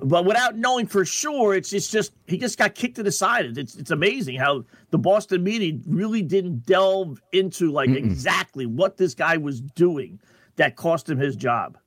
[0.00, 3.58] but without knowing for sure, it's, it's just he just got kicked to the side.
[3.58, 7.96] It's it's amazing how the Boston media really didn't delve into like Mm-mm.
[7.96, 10.20] exactly what this guy was doing
[10.56, 11.78] that cost him his job.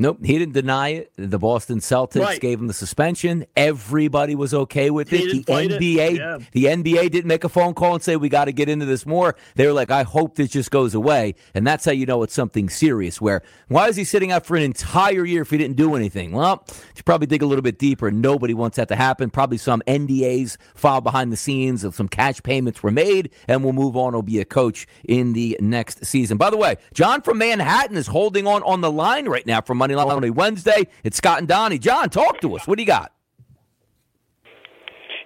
[0.00, 1.12] Nope, he didn't deny it.
[1.16, 2.40] The Boston Celtics right.
[2.40, 3.44] gave him the suspension.
[3.54, 5.30] Everybody was okay with it.
[5.30, 6.16] The NBA, it.
[6.16, 6.38] Yeah.
[6.52, 9.04] the NBA didn't make a phone call and say we got to get into this
[9.04, 9.36] more.
[9.56, 12.32] They were like, I hope this just goes away, and that's how you know it's
[12.32, 13.20] something serious.
[13.20, 16.32] Where why is he sitting out for an entire year if he didn't do anything?
[16.32, 16.64] Well,
[16.96, 18.10] you probably dig a little bit deeper.
[18.10, 19.28] Nobody wants that to happen.
[19.28, 23.74] Probably some NDAs filed behind the scenes, of some cash payments were made, and we'll
[23.74, 24.14] move on.
[24.14, 26.38] He'll be a coach in the next season.
[26.38, 29.74] By the way, John from Manhattan is holding on on the line right now for
[29.74, 30.86] money Money Line Wednesday.
[31.02, 31.78] It's Scott and Donnie.
[31.78, 32.66] John, talk to us.
[32.66, 33.12] What do you got?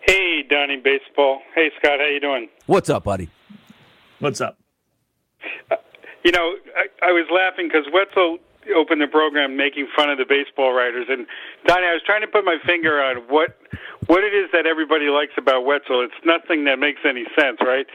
[0.06, 1.40] Hey, Donnie Baseball.
[1.54, 1.98] Hey, Scott.
[2.00, 2.48] How you doing?
[2.66, 3.28] What's up, buddy?
[4.18, 4.58] What's up?
[5.70, 5.76] Uh,
[6.24, 8.38] you know, I, I was laughing because Wetzel
[8.74, 11.26] opened the program making fun of the baseball writers, and
[11.66, 13.58] Donnie, I was trying to put my finger on what
[14.06, 16.02] what it is that everybody likes about Wetzel.
[16.02, 17.86] It's nothing that makes any sense, right?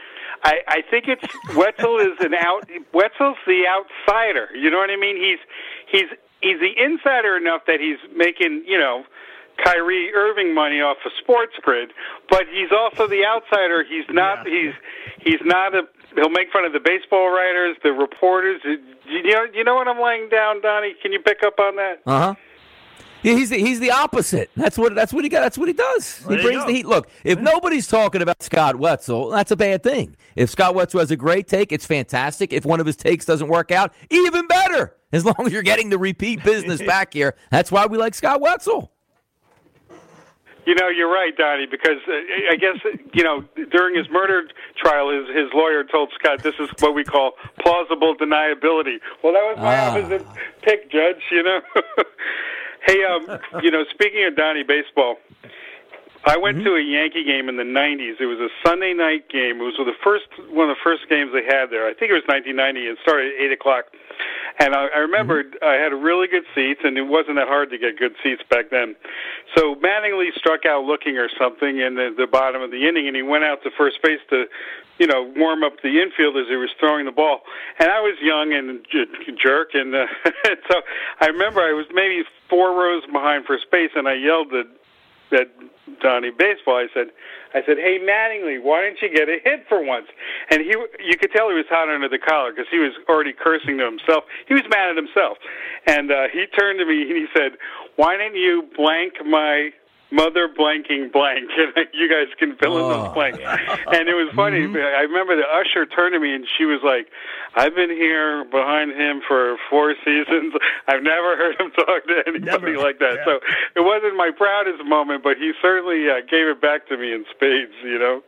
[0.42, 1.22] I, I think it's
[1.56, 2.68] Wetzel is an out.
[2.92, 4.48] Wetzel's the outsider.
[4.56, 5.16] You know what I mean?
[5.16, 5.38] He's
[5.90, 6.10] he's
[6.42, 9.04] he's the insider enough that he's making, you know,
[9.64, 11.92] Kyrie Irving money off of Sports Grid,
[12.28, 13.84] but he's also the outsider.
[13.84, 14.46] He's not.
[14.46, 14.52] Yeah.
[14.52, 14.74] He's
[15.20, 15.82] he's not a.
[16.14, 18.60] He'll make fun of the baseball writers, the reporters.
[18.64, 20.94] You know, you know what I'm laying down, Donnie?
[21.02, 22.00] Can you pick up on that?
[22.06, 22.34] Uh huh.
[23.22, 24.50] Yeah, he's the, he's the opposite.
[24.56, 25.40] That's what that's what he got.
[25.40, 26.18] That's what he does.
[26.28, 26.86] He brings the heat.
[26.86, 30.16] Look, if nobody's talking about Scott Wetzel, that's a bad thing.
[30.36, 32.52] If Scott Wetzel has a great take, it's fantastic.
[32.52, 34.96] If one of his takes doesn't work out, even better.
[35.12, 38.40] As long as you're getting the repeat business back here, that's why we like Scott
[38.40, 38.90] Wetzel.
[40.66, 42.12] You know, you're right, Donnie, because uh,
[42.52, 42.76] I guess,
[43.12, 44.44] you know, during his murder
[44.76, 48.98] trial, his, his lawyer told Scott this is what we call plausible deniability.
[49.24, 49.90] Well, that was my ah.
[49.90, 50.26] opposite
[50.62, 51.60] pick, Judge, you know.
[52.86, 55.16] hey, um, you know, speaking of Donnie baseball,
[56.24, 56.68] I went mm-hmm.
[56.68, 58.20] to a Yankee game in the '90s.
[58.20, 59.56] It was a Sunday night game.
[59.60, 61.88] It was the first one of the first games they had there.
[61.88, 62.80] I think it was 1990.
[62.80, 63.88] It started at eight o'clock,
[64.60, 65.64] and I, I remembered mm-hmm.
[65.64, 68.42] I had a really good seats, and it wasn't that hard to get good seats
[68.50, 68.96] back then.
[69.56, 73.16] So Mattingly struck out looking or something in the, the bottom of the inning, and
[73.16, 74.44] he went out to first base to,
[74.98, 77.40] you know, warm up the infield as he was throwing the ball.
[77.78, 80.04] And I was young and j- jerk, and uh,
[80.68, 80.82] so
[81.20, 84.52] I remember I was maybe four rows behind first base, and I yelled
[85.32, 85.48] at
[86.00, 86.76] Donnie baseball.
[86.76, 87.08] I said,
[87.54, 90.06] I said, hey Mattingly, why don't you get a hit for once?
[90.50, 93.32] And he, you could tell he was hot under the collar because he was already
[93.32, 94.24] cursing to himself.
[94.46, 95.38] He was mad at himself,
[95.86, 97.52] and uh, he turned to me and he said,
[97.96, 99.70] why didn't you blank my
[100.10, 101.48] mother blanking blank.
[101.56, 103.04] And you guys can fill in oh.
[103.04, 103.38] those blanks.
[103.38, 104.60] And it was funny.
[104.60, 104.76] Mm-hmm.
[104.76, 107.08] I remember the usher turned to me and she was like,
[107.54, 110.54] "I've been here behind him for four seasons.
[110.88, 112.78] I've never heard him talk to anybody never.
[112.78, 113.24] like that." Yeah.
[113.24, 113.32] So
[113.76, 117.24] it wasn't my proudest moment, but he certainly uh, gave it back to me in
[117.30, 117.74] spades.
[117.82, 118.22] You know.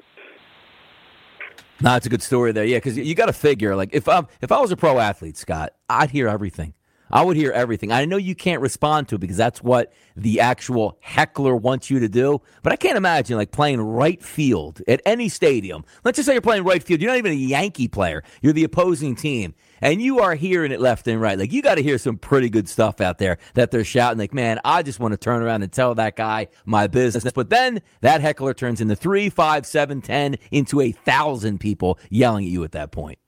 [1.81, 2.65] No, it's a good story there.
[2.65, 5.37] Yeah, because you got to figure like if I'm if I was a pro athlete,
[5.37, 6.75] Scott, I'd hear everything.
[7.13, 7.93] I would hear everything.
[7.93, 12.01] I know you can't respond to it because that's what the actual heckler wants you
[12.01, 12.41] to do.
[12.63, 15.85] But I can't imagine like playing right field at any stadium.
[16.05, 17.01] Let's just say you're playing right field.
[17.01, 18.23] You're not even a Yankee player.
[18.41, 19.55] You're the opposing team.
[19.83, 21.39] And you are hearing it left and right.
[21.39, 24.19] Like you got to hear some pretty good stuff out there that they're shouting.
[24.19, 27.33] Like, man, I just want to turn around and tell that guy my business.
[27.33, 32.45] But then that heckler turns into three, five, seven, ten, into a thousand people yelling
[32.45, 33.19] at you at that point.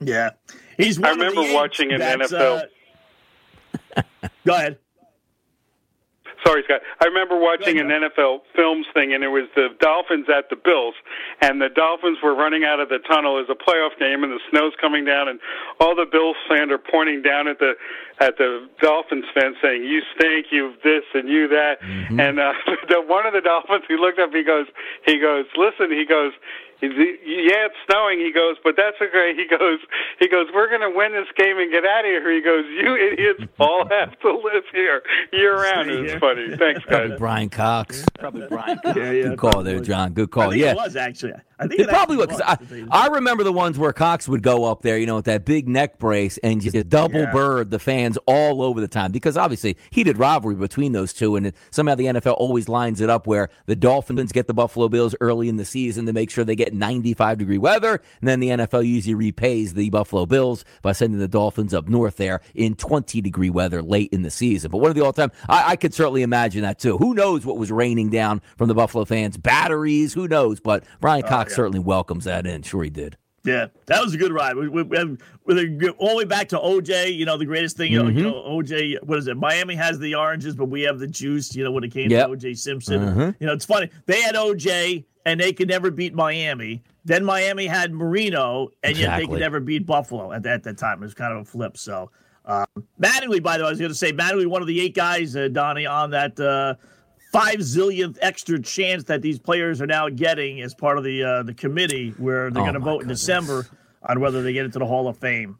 [0.00, 0.30] Yeah,
[0.76, 1.00] he's.
[1.00, 2.62] I remember watching an NFL.
[2.62, 2.66] Uh...
[4.46, 4.78] Go ahead.
[6.44, 6.82] Sorry, Scott.
[7.00, 10.94] I remember watching an NFL films thing, and it was the Dolphins at the Bills,
[11.40, 14.40] and the Dolphins were running out of the tunnel as a playoff game, and the
[14.50, 15.40] snow's coming down, and
[15.80, 17.72] all the Bills fans are pointing down at the
[18.20, 22.20] at the Dolphins fans saying, "You stink, you this and you that," mm-hmm.
[22.20, 22.52] and uh,
[22.88, 24.66] the one of the Dolphins, he looked up, he goes,
[25.06, 26.32] he goes, listen, he goes,
[26.92, 28.18] yeah, it's snowing.
[28.18, 29.32] He goes, but that's okay.
[29.36, 29.78] He goes,
[30.18, 32.32] he goes, we're going to win this game and get out of here.
[32.32, 35.90] He goes, you idiots all have to live here year round.
[35.90, 36.56] It's funny.
[36.56, 36.84] Thanks, guys.
[36.86, 38.04] Probably Brian Cox.
[38.18, 38.96] Probably Brian Cox.
[38.96, 40.12] yeah, yeah, Good call there, John.
[40.12, 40.54] Good call.
[40.54, 41.34] yeah, it was actually.
[41.58, 42.40] I think it, it probably was.
[42.40, 42.58] I,
[42.90, 45.68] I, remember the ones where Cox would go up there, you know, with that big
[45.68, 47.32] neck brace and just double yeah.
[47.32, 51.52] bird the fans all over the time because obviously heated rivalry between those two, and
[51.70, 55.48] somehow the NFL always lines it up where the Dolphins get the Buffalo Bills early
[55.48, 58.86] in the season to make sure they get 95 degree weather, and then the NFL
[58.86, 63.50] usually repays the Buffalo Bills by sending the Dolphins up north there in 20 degree
[63.50, 64.70] weather late in the season.
[64.70, 66.98] But one of the all time, I, I could certainly imagine that too.
[66.98, 69.36] Who knows what was raining down from the Buffalo fans?
[69.36, 70.60] Batteries, who knows?
[70.60, 71.56] But Brian oh, Cox yeah.
[71.56, 72.62] certainly welcomes that in.
[72.62, 73.16] Sure, he did.
[73.44, 74.56] Yeah, that was a good ride.
[74.56, 78.02] We, we, we, all the way back to OJ, you know, the greatest thing, you
[78.02, 78.18] know, mm-hmm.
[78.18, 79.36] you know, OJ, what is it?
[79.36, 82.28] Miami has the oranges, but we have the juice, you know, when it came yep.
[82.28, 83.02] to OJ Simpson.
[83.02, 83.30] Mm-hmm.
[83.40, 83.90] You know, it's funny.
[84.06, 86.82] They had OJ and they could never beat Miami.
[87.04, 89.02] Then Miami had Marino, and exactly.
[89.02, 91.02] yet they could never beat Buffalo at, at that time.
[91.02, 91.76] It was kind of a flip.
[91.76, 92.10] So,
[92.44, 92.66] um,
[93.00, 95.36] Mattingly, by the way, I was going to say, Mattingly, one of the eight guys,
[95.36, 96.38] uh, Donnie, on that.
[96.38, 96.74] Uh,
[97.32, 101.42] five zillionth extra chance that these players are now getting as part of the uh,
[101.42, 103.28] the committee where they're oh going to vote goodness.
[103.28, 103.66] in December
[104.04, 105.58] on whether they get into the Hall of Fame.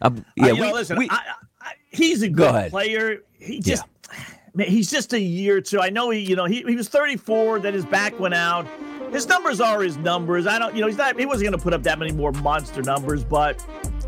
[0.00, 3.22] Um, yeah, uh, we, know, listen, we, I, I, he's a good player.
[3.38, 3.84] He just.
[3.84, 4.24] Yeah.
[4.58, 5.80] He's just a year or two.
[5.80, 8.66] I know he, you know, he, he was 34, then his back went out.
[9.12, 10.46] His numbers are his numbers.
[10.46, 12.32] I don't, you know, he's not, he wasn't going to put up that many more
[12.32, 13.60] monster numbers, but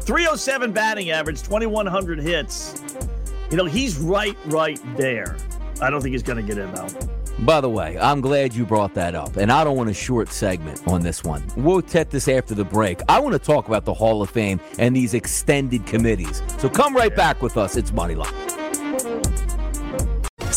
[0.03, 2.83] 307 batting average, 2,100 hits.
[3.51, 5.37] You know, he's right, right there.
[5.81, 6.89] I don't think he's going to get in though.
[7.41, 10.29] By the way, I'm glad you brought that up, and I don't want a short
[10.31, 11.43] segment on this one.
[11.57, 13.01] We'll take this after the break.
[13.09, 16.43] I want to talk about the Hall of Fame and these extended committees.
[16.59, 17.77] So come right back with us.
[17.77, 18.64] It's Money Moneyline.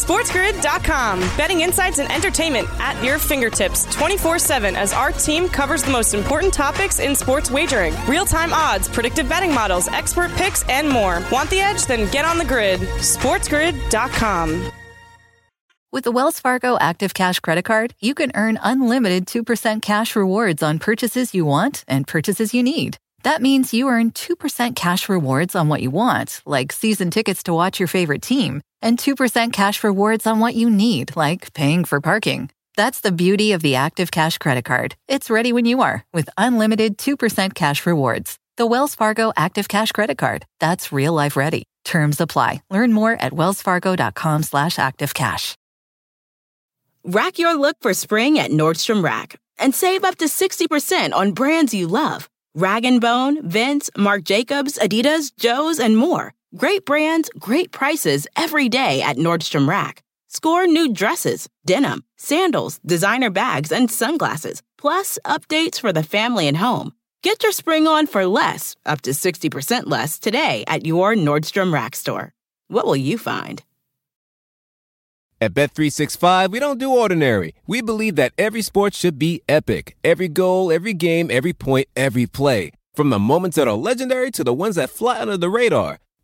[0.08, 1.20] SportsGrid.com.
[1.36, 6.14] Betting insights and entertainment at your fingertips 24 7 as our team covers the most
[6.14, 11.22] important topics in sports wagering real time odds, predictive betting models, expert picks, and more.
[11.30, 11.86] Want the edge?
[11.86, 12.80] Then get on the grid.
[12.80, 14.72] SportsGrid.com.
[15.92, 20.64] With the Wells Fargo Active Cash Credit Card, you can earn unlimited 2% cash rewards
[20.64, 22.98] on purchases you want and purchases you need.
[23.24, 27.54] That means you earn 2% cash rewards on what you want, like season tickets to
[27.54, 32.02] watch your favorite team, and 2% cash rewards on what you need, like paying for
[32.02, 32.50] parking.
[32.76, 34.96] That's the beauty of the Active Cash Credit Card.
[35.08, 38.38] It's ready when you are with unlimited 2% cash rewards.
[38.58, 40.46] The Wells Fargo Active Cash Credit Card.
[40.60, 41.64] That's real life ready.
[41.86, 42.62] Terms apply.
[42.70, 45.56] Learn more at wellsfargo.com slash activecash.
[47.04, 51.74] Rack your look for spring at Nordstrom Rack and save up to 60% on brands
[51.74, 52.30] you love.
[52.54, 56.34] Rag & Bone, Vince, Marc Jacobs, Adidas, Joe's, and more.
[56.56, 60.02] Great brands, great prices every day at Nordstrom Rack.
[60.30, 66.56] Score new dresses, denim, sandals, designer bags, and sunglasses, plus updates for the family and
[66.56, 66.94] home.
[67.22, 71.98] Get your spring on for less, up to 60% less, today at your Nordstrom Rack
[71.98, 72.32] store.
[72.70, 73.62] What will you find?
[75.42, 77.56] At Bet365, we don't do ordinary.
[77.68, 79.98] We believe that every sport should be epic.
[80.02, 82.72] Every goal, every game, every point, every play.
[82.96, 86.00] From the moments that are legendary to the ones that fly under the radar.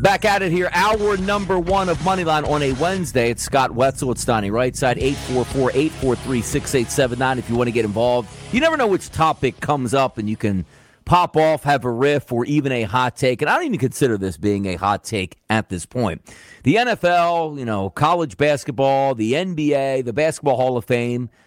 [0.00, 3.30] Back at it here, hour number one of Moneyline on a Wednesday.
[3.30, 4.12] It's Scott Wetzel.
[4.12, 8.28] It's Donnie Rightside, 844-843-6879 if you want to get involved.
[8.52, 10.66] You never know which topic comes up and you can
[11.06, 13.40] pop off, have a riff, or even a hot take.
[13.40, 16.20] And I don't even consider this being a hot take at this point.
[16.62, 21.30] The NFL, you know, college basketball, the NBA, the Basketball Hall of Fame–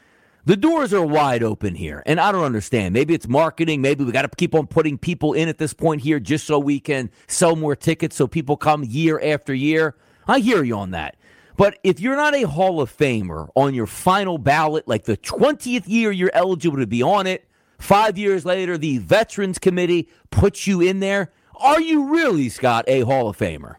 [0.50, 2.91] The doors are wide open here, and I don't understand.
[2.91, 3.84] Maybe it's marketing.
[3.84, 6.58] Maybe we got to keep on putting people in at this point here just so
[6.58, 9.95] we can sell more tickets so people come year after year.
[10.28, 11.18] I hear you on that.
[11.56, 15.84] But if you're not a Hall of Famer on your final ballot, like the 20th
[15.86, 17.47] year you're eligible to be on it,
[17.78, 23.02] five years later, the Veterans Committee puts you in there, are you really, Scott, a
[23.02, 23.76] Hall of Famer?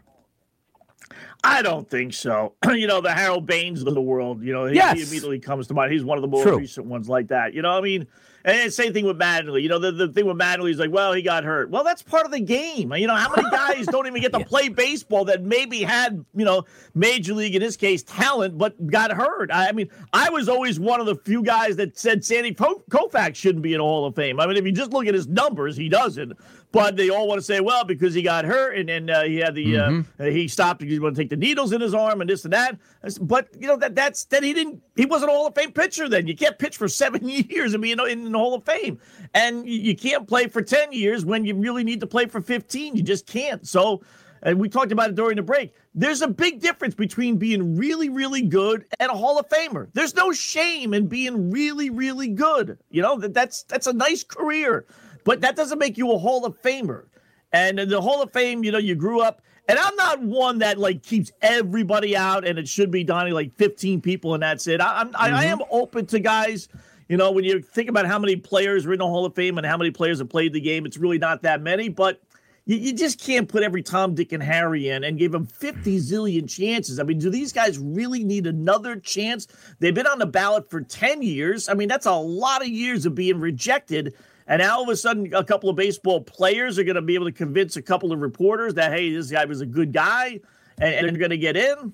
[1.43, 2.53] I don't think so.
[2.69, 4.97] you know, the Harold Baines of the world, you know, he, yes.
[4.97, 5.91] he immediately comes to mind.
[5.91, 6.57] He's one of the more True.
[6.57, 7.53] recent ones like that.
[7.53, 8.07] You know, I mean,
[8.43, 9.61] and same thing with Mattingly.
[9.61, 11.69] You know, the, the thing with Mattingly is like, well, he got hurt.
[11.69, 12.93] Well, that's part of the game.
[12.93, 16.45] You know, how many guys don't even get to play baseball that maybe had, you
[16.45, 16.63] know,
[16.95, 19.51] major league, in this case, talent, but got hurt?
[19.51, 23.35] I, I mean, I was always one of the few guys that said Sandy Koufax
[23.35, 24.39] shouldn't be in Hall of Fame.
[24.39, 26.33] I mean, if you just look at his numbers, he doesn't.
[26.71, 29.37] But they all want to say, well, because he got hurt and then uh, he
[29.37, 30.21] had the Mm-hmm.
[30.21, 32.43] uh, he stopped because he wanted to take the needles in his arm and this
[32.45, 32.77] and that.
[33.21, 36.07] But you know that that's that he didn't he wasn't a Hall of Fame pitcher.
[36.07, 38.99] Then you can't pitch for seven years and be in, in the Hall of Fame,
[39.33, 42.41] and you, you can't play for ten years when you really need to play for
[42.41, 42.95] fifteen.
[42.95, 43.67] You just can't.
[43.67, 44.01] So.
[44.43, 45.71] And we talked about it during the break.
[45.93, 49.89] There's a big difference between being really, really good and a Hall of Famer.
[49.93, 52.79] There's no shame in being really, really good.
[52.89, 54.87] You know that that's that's a nice career,
[55.23, 57.05] but that doesn't make you a Hall of Famer.
[57.53, 59.41] And in the Hall of Fame, you know, you grew up.
[59.67, 63.55] And I'm not one that like keeps everybody out, and it should be Donnie like
[63.55, 64.81] 15 people, and that's it.
[64.81, 65.61] I, I'm I, I mm-hmm.
[65.61, 66.67] am open to guys.
[67.07, 69.57] You know, when you think about how many players are in the Hall of Fame
[69.57, 71.89] and how many players have played the game, it's really not that many.
[71.89, 72.21] But
[72.65, 75.97] you, you just can't put every Tom, Dick, and Harry in and give them 50
[75.97, 76.99] zillion chances.
[76.99, 79.47] I mean, do these guys really need another chance?
[79.79, 81.67] They've been on the ballot for 10 years.
[81.69, 84.13] I mean, that's a lot of years of being rejected.
[84.47, 87.15] And now all of a sudden, a couple of baseball players are going to be
[87.15, 90.39] able to convince a couple of reporters that, hey, this guy was a good guy
[90.77, 91.93] and, and they're going to get in.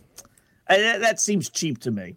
[0.69, 2.15] And that, that seems cheap to me.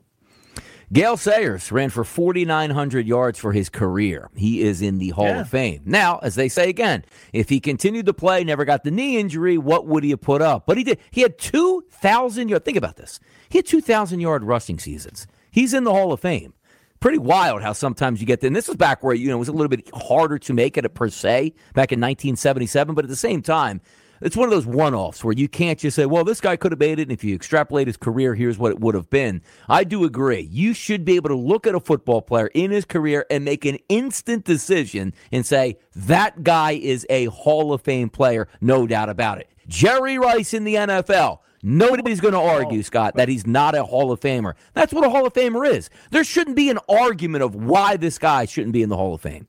[0.93, 4.29] Gale Sayers ran for 4,900 yards for his career.
[4.35, 5.41] He is in the Hall Yeah.
[5.43, 5.83] of Fame.
[5.85, 9.57] Now, as they say again, if he continued to play, never got the knee injury,
[9.57, 10.67] what would he have put up?
[10.67, 10.99] But he did.
[11.13, 12.65] He had 2,000 yards.
[12.65, 13.21] Think about this.
[13.49, 15.29] He had 2,000 yard rushing seasons.
[15.53, 16.55] He's in the Hall of Fame.
[17.01, 18.49] Pretty wild how sometimes you get there.
[18.49, 20.77] And this was back where, you know, it was a little bit harder to make
[20.77, 22.95] it a per se, back in 1977.
[22.95, 23.81] But at the same time,
[24.21, 26.73] it's one of those one offs where you can't just say, well, this guy could
[26.73, 27.05] have made it.
[27.05, 29.41] And if you extrapolate his career, here's what it would have been.
[29.67, 30.47] I do agree.
[30.53, 33.65] You should be able to look at a football player in his career and make
[33.65, 39.09] an instant decision and say, that guy is a Hall of Fame player, no doubt
[39.09, 39.49] about it.
[39.69, 41.39] Jerry Rice in the NFL.
[41.63, 44.55] Nobody's going to argue, Scott, that he's not a Hall of Famer.
[44.73, 45.91] That's what a Hall of Famer is.
[46.11, 49.21] There shouldn't be an argument of why this guy shouldn't be in the Hall of
[49.21, 49.47] Fame.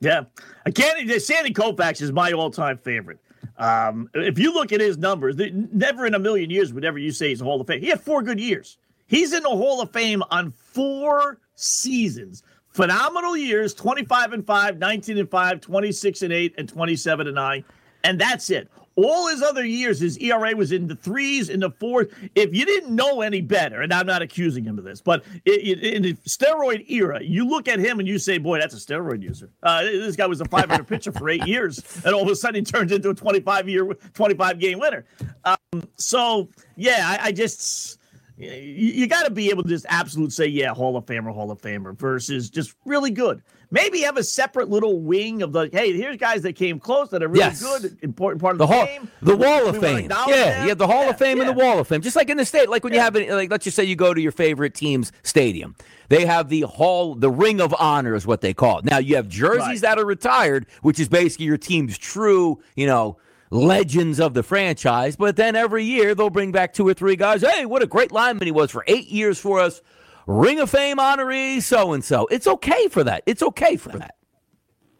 [0.00, 0.24] Yeah.
[0.66, 3.18] Again, Sandy Koufax is my all time favorite.
[3.56, 7.12] Um, if you look at his numbers, never in a million years would ever you
[7.12, 7.80] say he's a Hall of Fame.
[7.80, 8.78] He had four good years.
[9.06, 12.42] He's in the Hall of Fame on four seasons.
[12.70, 17.64] Phenomenal years 25 and 5, 19 and 5, 26 and 8, and 27 and 9.
[18.04, 18.68] And that's it.
[18.96, 22.08] All his other years, his ERA was in the threes, in the fours.
[22.34, 26.02] If you didn't know any better, and I'm not accusing him of this, but in
[26.02, 29.50] the steroid era, you look at him and you say, "Boy, that's a steroid user."
[29.62, 32.56] Uh, this guy was a 500 pitcher for eight years, and all of a sudden
[32.56, 35.04] he turns into a 25 year, 25 game winner.
[35.44, 37.98] Um, so yeah, I, I just
[38.36, 41.50] you, you got to be able to just absolute say, yeah, Hall of Famer, Hall
[41.50, 43.42] of Famer, versus just really good.
[43.70, 47.22] Maybe have a separate little wing of the hey, here's guys that came close that
[47.22, 47.62] are really Yes.
[47.62, 49.10] good, important part of The the, hall, game.
[49.22, 50.10] the Wall We of wanna Fame.
[50.10, 50.62] Yeah, them.
[50.64, 51.52] you have the Hall of Fame and the.
[51.54, 52.68] Wall of Fame, just like in the state.
[52.68, 55.10] Like when you have it, like let's just say you go to your favorite team's
[55.22, 55.74] stadium,
[56.10, 58.84] they have the Hall, the Ring of Honor is what they call it.
[58.84, 59.80] Now you have jerseys Right.
[59.80, 63.16] that are retired, which is basically your team's true, you know.
[63.52, 67.42] Legends of the franchise, but then every year they'll bring back two or three guys.
[67.42, 69.82] Hey, what a great lineman he was for eight years for us.
[70.26, 72.26] Ring of Fame honoree, so and so.
[72.30, 73.22] It's okay for that.
[73.26, 74.14] It's okay for that.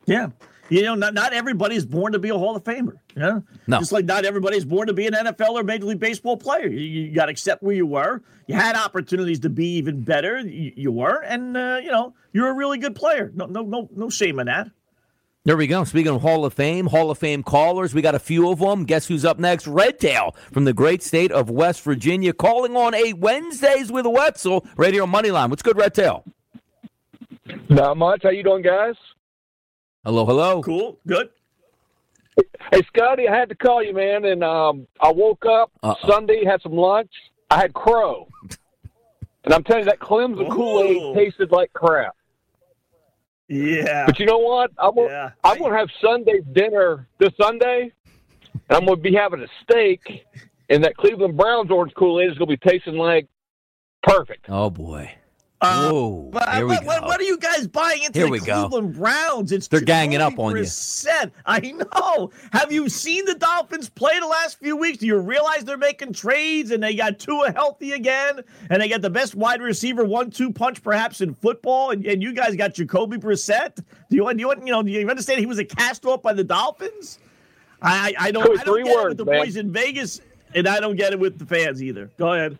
[0.04, 0.28] Yeah.
[0.68, 2.98] You know, not, not everybody's born to be a Hall of Famer.
[3.14, 3.42] You know?
[3.66, 3.78] No.
[3.78, 6.66] Just like not everybody's born to be an NFL or Major League Baseball player.
[6.66, 8.22] You, you got to accept where you were.
[8.48, 10.40] You had opportunities to be even better.
[10.40, 13.32] You, you were, and uh, you know, you're a really good player.
[13.34, 14.70] No, no, no, no shame in that.
[15.44, 15.82] There we go.
[15.82, 18.84] Speaking of Hall of Fame, Hall of Fame callers, we got a few of them.
[18.84, 19.66] Guess who's up next?
[19.66, 25.04] Redtail from the great state of West Virginia, calling on a Wednesdays with Wetzel Radio
[25.04, 25.50] Moneyline.
[25.50, 26.24] What's good, Redtail?
[27.68, 28.22] Not much.
[28.22, 28.94] How you doing, guys?
[30.04, 30.62] Hello, hello.
[30.62, 31.30] Cool, good.
[32.70, 34.24] Hey, Scotty, I had to call you, man.
[34.24, 36.08] And um, I woke up Uh-oh.
[36.08, 37.10] Sunday, had some lunch.
[37.50, 38.28] I had crow,
[39.44, 42.14] and I'm telling you that Clemson Kool Aid tasted like crap.
[43.52, 44.06] Yeah.
[44.06, 44.70] But you know what?
[44.78, 45.30] I'm gonna, Yeah.
[45.44, 47.92] I'm going to have Sunday dinner this Sunday,
[48.54, 50.24] and I'm going to be having a steak,
[50.70, 53.28] and that Cleveland Browns orange Kool Aid is going to be tasting like
[54.02, 54.46] perfect.
[54.48, 55.14] Oh boy.
[55.62, 57.06] Uh, Whoa, but- here we What, go.
[57.06, 58.82] what are you guys buying into Here the we go.
[58.82, 59.52] Browns?
[59.52, 60.62] It's They're ganging up on you.
[60.64, 61.30] 20%.
[61.46, 62.30] I know.
[62.52, 64.98] Have you seen the Dolphins play the last few weeks?
[64.98, 68.40] Do you realize they're making trades and they got Tua healthy again
[68.70, 72.32] and they got the best wide receiver one-two punch perhaps in football and, and you
[72.32, 73.76] guys got Jacoby Brissett?
[73.76, 74.38] Do you want?
[74.38, 74.66] Do you want?
[74.66, 74.82] You know?
[74.82, 77.20] Do you understand he was a cast off by the Dolphins?
[77.80, 78.44] I I don't.
[78.44, 79.40] Cody, I don't three get it words, with the man.
[79.44, 80.20] boys in Vegas,
[80.54, 82.10] and I don't get it with the fans either.
[82.18, 82.58] Go ahead.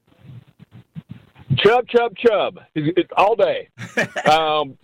[1.63, 2.61] Chubb, Chubb, Chubb.
[3.17, 3.69] All day.
[4.31, 4.79] um,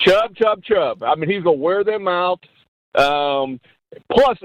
[0.00, 1.02] Chubb, Chubb, Chubb.
[1.02, 2.44] I mean, he's going to wear them out.
[2.94, 3.60] Um,
[4.10, 4.38] plus,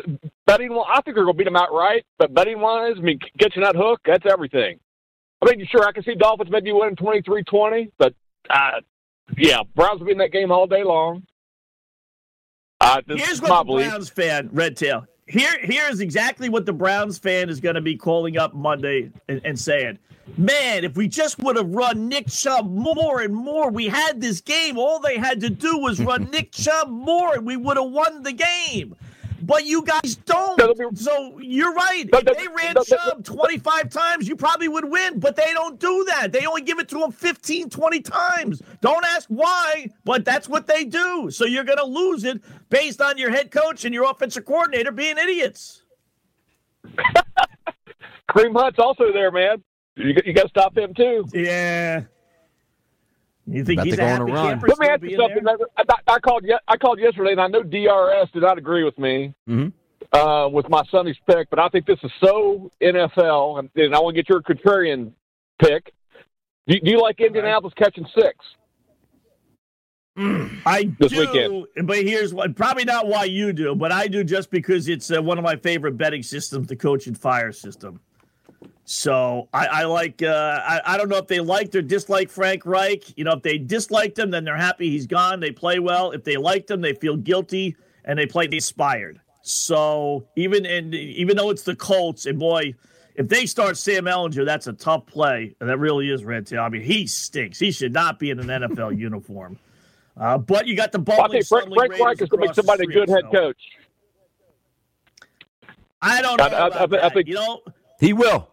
[0.45, 2.05] betting, I think they're to beat them outright.
[2.17, 4.79] But betting wise, I mean, catching that hook, that's everything.
[5.41, 8.13] I mean, sure, I can see Dolphins maybe winning 23 20, but
[8.49, 8.81] uh,
[9.37, 11.23] yeah, Browns will be in that game all day long.
[12.79, 13.87] Uh, Here's what my.
[13.87, 15.07] Browns fan, Red Tail.
[15.27, 19.41] Here, here's exactly what the Browns fan is going to be calling up Monday and,
[19.45, 19.97] and saying,
[20.37, 24.41] "Man, if we just would have run Nick Chubb more and more, we had this
[24.41, 24.77] game.
[24.77, 28.23] All they had to do was run Nick Chubb more, and we would have won
[28.23, 28.95] the game."
[29.41, 30.97] But you guys don't.
[30.97, 32.05] So you're right.
[32.11, 35.19] If they ran Chubb 25 times, you probably would win.
[35.19, 36.31] But they don't do that.
[36.31, 38.61] They only give it to him 15, 20 times.
[38.81, 41.29] Don't ask why, but that's what they do.
[41.31, 44.91] So you're going to lose it based on your head coach and your offensive coordinator
[44.91, 45.83] being idiots.
[48.29, 49.63] Kareem Hunt's also there, man.
[49.95, 51.25] You, you got to stop him too.
[51.33, 52.03] Yeah.
[53.51, 54.59] You think he's going to run.
[54.59, 55.47] Let me still ask you something.
[55.47, 55.55] I,
[56.07, 56.45] I, I called.
[56.67, 59.73] I called yesterday, and I know DRS did not agree with me Mhm.
[60.13, 63.99] uh, with my Sunday's pick, but I think this is so NFL, and, and I
[63.99, 65.11] want to get your contrarian
[65.61, 65.91] pick.
[66.67, 68.35] Do, do you like Indianapolis catching six?
[70.65, 71.87] I This do, weekend.
[71.87, 75.21] but here's what probably not why you do, but I do just because it's uh,
[75.21, 78.01] one of my favorite betting systems, the coach and fire system.
[78.93, 80.21] So I, I like.
[80.21, 83.17] Uh, I, I don't know if they liked or disliked Frank Reich.
[83.17, 85.39] You know, if they disliked him, then they're happy he's gone.
[85.39, 86.11] They play well.
[86.11, 89.21] If they liked him, they feel guilty and they play inspired.
[89.43, 92.73] So even in even though it's the Colts, and boy,
[93.15, 95.55] if they start Sam Ehlinger, that's a tough play.
[95.61, 96.61] And that really is red tail.
[96.63, 97.59] I mean, he stinks.
[97.59, 99.57] He should not be in an NFL uniform.
[100.17, 102.55] Uh, but you got the Well, I think Frank, Frank Reich is going to make
[102.55, 103.61] somebody a street, good head so coach.
[106.01, 106.43] I don't know.
[106.43, 107.13] I- I- about I I that.
[107.13, 107.61] think- you know,
[108.01, 108.50] He will.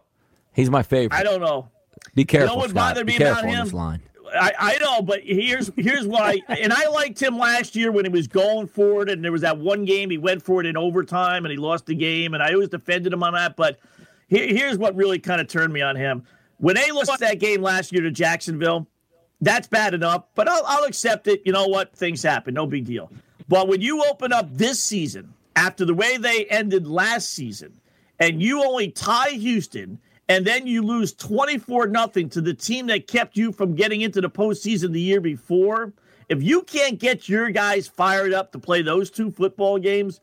[0.53, 1.17] He's my favorite.
[1.17, 1.69] I don't know.
[2.15, 2.95] Be careful, what Scott.
[2.95, 3.67] bothered me about him?
[3.69, 4.01] line.
[4.33, 6.39] I, I know, but here's here's why.
[6.47, 9.41] and I liked him last year when he was going for it, and there was
[9.41, 12.43] that one game he went for it in overtime, and he lost the game, and
[12.43, 13.55] I always defended him on that.
[13.55, 13.79] But
[14.27, 16.23] here, here's what really kind of turned me on him
[16.57, 18.87] when they lost that game last year to Jacksonville.
[19.41, 21.41] That's bad enough, but I'll, I'll accept it.
[21.45, 21.95] You know what?
[21.95, 23.09] Things happen, no big deal.
[23.47, 27.79] But when you open up this season after the way they ended last season,
[28.19, 29.97] and you only tie Houston,
[30.29, 34.21] and then you lose 24 nothing to the team that kept you from getting into
[34.21, 35.91] the postseason the year before.
[36.29, 40.21] If you can't get your guys fired up to play those two football games,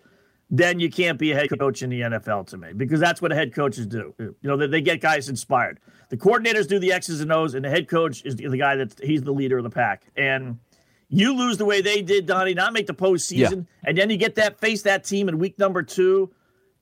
[0.49, 3.33] then you can't be a head coach in the NFL to me because that's what
[3.33, 4.15] head coaches do.
[4.19, 5.81] You know, they, they get guys inspired.
[6.09, 8.95] The coordinators do the X's and O's, and the head coach is the guy that's
[9.03, 10.05] he's the leader of the pack.
[10.17, 10.61] And
[11.09, 14.37] you lose the way they did, Donnie, not make the postseason, and then you get
[14.37, 16.31] that face that team in week number two,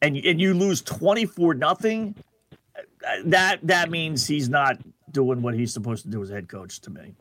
[0.03, 2.15] and and you lose twenty four nothing.
[3.27, 4.79] That that means he's not
[5.11, 7.15] doing what he's supposed to do as head coach to me.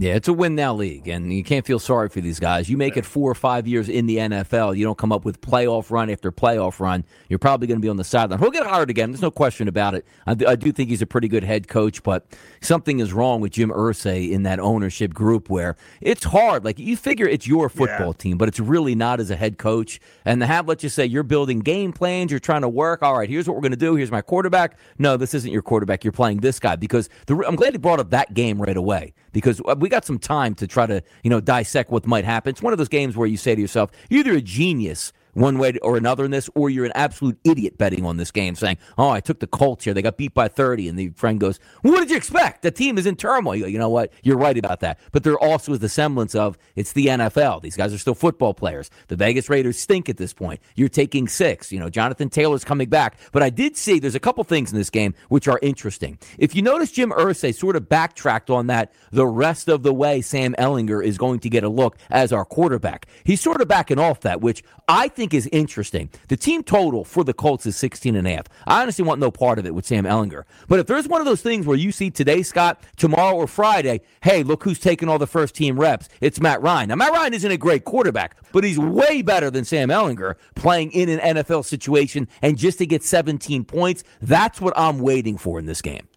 [0.00, 2.70] Yeah, it's a win now league, and you can't feel sorry for these guys.
[2.70, 5.40] You make it four or five years in the NFL, you don't come up with
[5.40, 7.04] playoff run after playoff run.
[7.28, 8.38] You're probably going to be on the sideline.
[8.38, 9.10] He'll get hired again.
[9.10, 10.06] There's no question about it.
[10.24, 12.26] I, do- I do think he's a pretty good head coach, but
[12.60, 16.64] something is wrong with Jim Irsay in that ownership group where it's hard.
[16.64, 19.98] Like you figure it's your football team, but it's really not as a head coach.
[20.24, 23.02] And to have, let's just say, you're building game plans, you're trying to work.
[23.02, 23.96] All right, here's what we're going to do.
[23.96, 24.78] Here's my quarterback.
[24.98, 26.04] No, this isn't your quarterback.
[26.04, 29.12] You're playing this guy because the, I'm glad he brought up that game right away
[29.32, 32.50] because Uh, we got some time to try to you know dissect what might happen.
[32.50, 35.58] It's one of those games where you say to yourself, you're either a genius one
[35.58, 38.78] way or another in this, or you're an absolute idiot betting on this game, saying,
[38.96, 41.58] "Oh, I took the Colts here; they got beat by 30." And the friend goes,
[41.82, 42.62] well, "What did you expect?
[42.62, 44.12] The team is in turmoil." You, go, you know what?
[44.22, 44.98] You're right about that.
[45.12, 47.62] But there also is the semblance of it's the NFL.
[47.62, 48.90] These guys are still football players.
[49.08, 50.60] The Vegas Raiders stink at this point.
[50.74, 51.72] You're taking six.
[51.72, 53.18] You know, Jonathan Taylor's coming back.
[53.32, 56.18] But I did see there's a couple things in this game which are interesting.
[56.38, 60.20] If you notice, Jim Irsay sort of backtracked on that the rest of the way.
[60.20, 63.06] Sam Ehlinger is going to get a look as our quarterback.
[63.24, 66.10] He's sort of backing off that, which I think is interesting.
[66.28, 68.46] The team total for the Colts is 16 and a half.
[68.66, 70.44] I honestly want no part of it with Sam Ehlinger.
[70.68, 74.00] But if there's one of those things where you see today, Scott, tomorrow or Friday,
[74.22, 76.08] hey, look who's taking all the first team reps.
[76.20, 76.88] It's Matt Ryan.
[76.88, 80.92] Now, Matt Ryan isn't a great quarterback, but he's way better than Sam Ehlinger playing
[80.92, 82.28] in an NFL situation.
[82.42, 86.08] And just to get 17 points, that's what I'm waiting for in this game.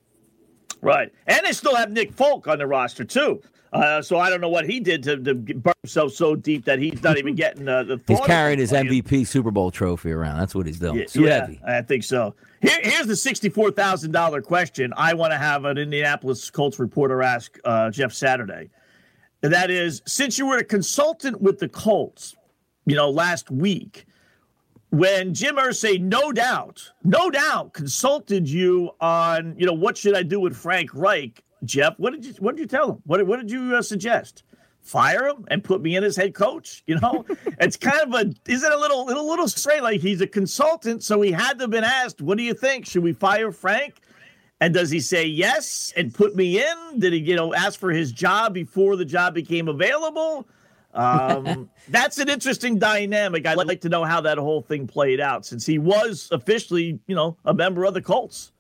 [0.82, 1.12] Right.
[1.28, 3.42] And they still have Nick Foles on the roster, too.
[3.74, 6.80] Uh, so I don't know what he did to, to burn himself so deep that
[6.80, 8.02] he's not even getting uh, the.
[8.06, 10.40] He's carrying his MVP Super Bowl trophy around.
[10.40, 10.98] That's what he's doing.
[10.98, 11.62] Yeah, Too yeah, heavy.
[11.66, 12.36] I think so.
[12.62, 14.94] Here, here's the sixty-four thousand dollar question.
[14.98, 18.70] I want to have an Indianapolis Colts reporter ask uh, Jeff Saturday.
[19.44, 22.36] And that is, since you were a consultant with the Colts,
[22.86, 24.06] you know, last week,
[24.92, 30.22] when Jim Irsay, no doubt, no doubt, consulted you on, you know, what should I
[30.22, 31.98] do with Frank Reich, Jeff?
[31.98, 33.02] What did you What did you tell him?
[33.06, 34.44] What What did you uh, suggest?
[34.82, 36.84] Fire him and put me in as head coach.
[36.88, 37.26] You know,
[37.60, 39.82] it's kind of a is it a little little little strange?
[39.82, 42.86] Like he's a consultant, so he had to have been asked, "What do you think?
[42.86, 44.02] Should we fire Frank?"
[44.60, 47.00] And does he say yes and put me in?
[47.00, 50.48] Did he, you know, ask for his job before the job became available?
[50.94, 53.46] Um, that's an interesting dynamic.
[53.46, 57.16] I'd like to know how that whole thing played out since he was officially, you
[57.16, 58.52] know, a member of the Colts.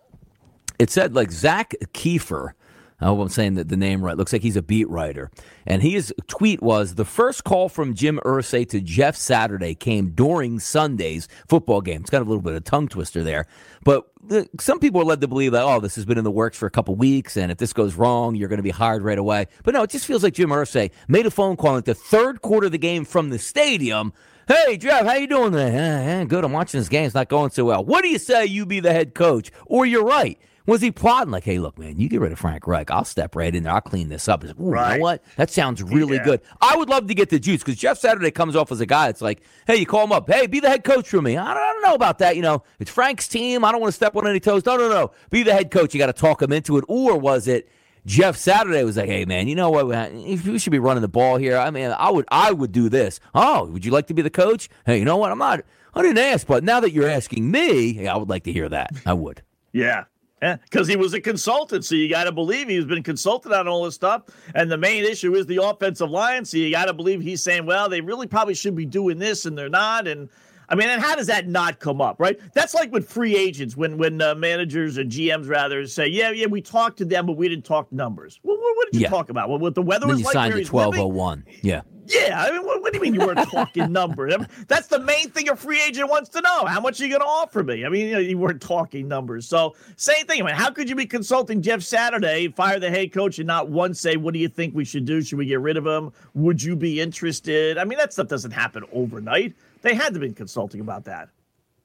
[0.79, 2.53] It said like Zak Keefer.
[3.01, 4.15] I hope I'm saying the, the name right.
[4.15, 5.32] Looks like he's a beat writer.
[5.65, 10.59] And his tweet was the first call from Jim Irsay to Jeff Saturday came during
[10.59, 12.01] Sunday's football game.
[12.01, 13.47] It's got a little bit of tongue twister there.
[13.84, 14.11] But
[14.59, 16.65] some people are led to believe that, oh, this has been in the works for
[16.65, 19.47] a couple weeks, and if this goes wrong, you're going to be hired right away.
[19.63, 22.41] But no, it just feels like Jim Irsay made a phone call at the third
[22.41, 24.13] quarter of the game from the stadium.
[24.47, 25.75] Hey, Jeff, how you doing today?
[25.75, 26.43] Eh, eh, good.
[26.43, 27.05] I'm watching this game.
[27.05, 27.86] It's not going so well.
[27.86, 29.51] What do you say you be the head coach?
[29.65, 30.39] Or you're right.
[30.68, 32.91] Was he plotting like, hey, look, man, you get rid of Frank Reich.
[32.91, 33.74] I'll step right in there.
[33.74, 34.43] I'll clean this up.
[34.43, 34.93] Like, right.
[34.93, 35.24] You know what?
[35.36, 36.24] That sounds really yeah.
[36.24, 36.41] good.
[36.62, 39.07] I would love to get the juice because Jeff Saturday comes off as a guy
[39.07, 40.30] that's like, hey, you call him up.
[40.30, 41.36] Hey, be the head coach for me.
[41.36, 42.36] I don't, I don't know about that.
[42.36, 43.66] You know, it's Frank's team.
[43.66, 44.66] I don't want to step on any toes.
[44.66, 45.12] No, no, no.
[45.30, 45.93] Be the head coach.
[45.93, 46.86] You got to talk him into it.
[46.88, 47.68] Or was it
[48.05, 50.14] Jeff Saturday was like, hey, man, you know what?
[50.14, 51.57] We should be running the ball here.
[51.57, 53.20] I mean, I would, I would do this.
[53.34, 54.70] Oh, would you like to be the coach?
[54.86, 55.32] Hey, you know what?
[55.32, 55.62] I'm not,
[55.93, 58.91] I didn't ask, but now that you're asking me, I would like to hear that.
[59.05, 59.43] I would.
[59.72, 60.05] Yeah.
[60.41, 63.67] Yeah, because he was a consultant, so you got to believe he's been consulted on
[63.67, 64.23] all this stuff.
[64.55, 67.67] And the main issue is the offensive line, so you got to believe he's saying,
[67.67, 70.29] "Well, they really probably should be doing this, and they're not." And
[70.67, 72.39] I mean, and how does that not come up, right?
[72.53, 76.47] That's like with free agents when when uh, managers or GMs rather say, "Yeah, yeah,
[76.47, 79.09] we talked to them, but we didn't talk numbers." Well, what, what did you yeah.
[79.09, 79.47] talk about?
[79.47, 80.33] Well, what the weather then was you like.
[80.33, 81.45] signed the twelve oh one.
[81.61, 81.81] Yeah.
[82.08, 84.34] Yeah, I mean, what, what, do you mean you weren't talking numbers?
[84.34, 86.66] I mean, that's the main thing a free agent wants to know.
[86.66, 87.86] How much are you going to offer me?
[87.86, 89.47] I mean, you, know, you, weren't talking numbers.
[89.47, 90.41] So, same thing.
[90.41, 93.70] I mean, how could you be consulting Jeff Saturday, fire the head coach, and not
[93.70, 95.22] once say, "What do you think we should do?
[95.22, 96.12] Should we get rid of him?
[96.34, 99.54] Would you be interested?" I mean, that stuff doesn't happen overnight.
[99.82, 101.30] They had to be consulting about that.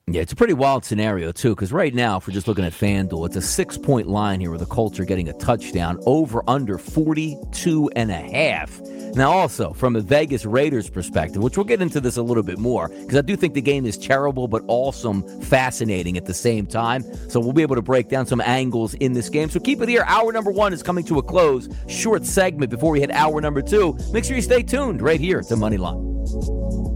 [0.08, 2.72] Yeah, it's a pretty wild scenario, too, because right now, if we're just looking at
[2.72, 6.44] FanDuel, it's a six point line here where the Colts are getting a touchdown over
[6.46, 8.80] under 42 and a half.
[9.16, 12.60] Now, also, from a Vegas Raiders perspective, which we'll get into this a little bit
[12.60, 16.68] more, because I do think the game is terrible, but also fascinating at the same
[16.68, 17.02] time.
[17.28, 19.50] So we'll be able to break down some angles in this game.
[19.50, 20.04] So keep it here.
[20.06, 21.68] Hour number one is coming to a close.
[21.88, 23.98] Short segment before we hit hour number two.
[24.12, 26.95] Make sure you stay tuned right here to Moneyline.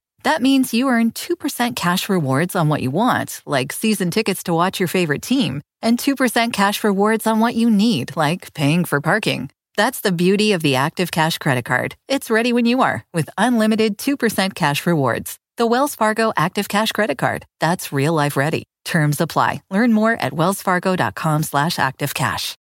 [0.23, 4.53] That means you earn 2% cash rewards on what you want, like season tickets to
[4.53, 9.01] watch your favorite team and 2% cash rewards on what you need, like paying for
[9.01, 9.49] parking.
[9.77, 11.95] That's the beauty of the Active Cash credit card.
[12.07, 15.37] It's ready when you are with unlimited 2% cash rewards.
[15.57, 17.45] The Wells Fargo Active Cash credit card.
[17.59, 18.63] That's real life ready.
[18.85, 19.61] Terms apply.
[19.69, 22.55] Learn more at wellsfargo.com slash activecash.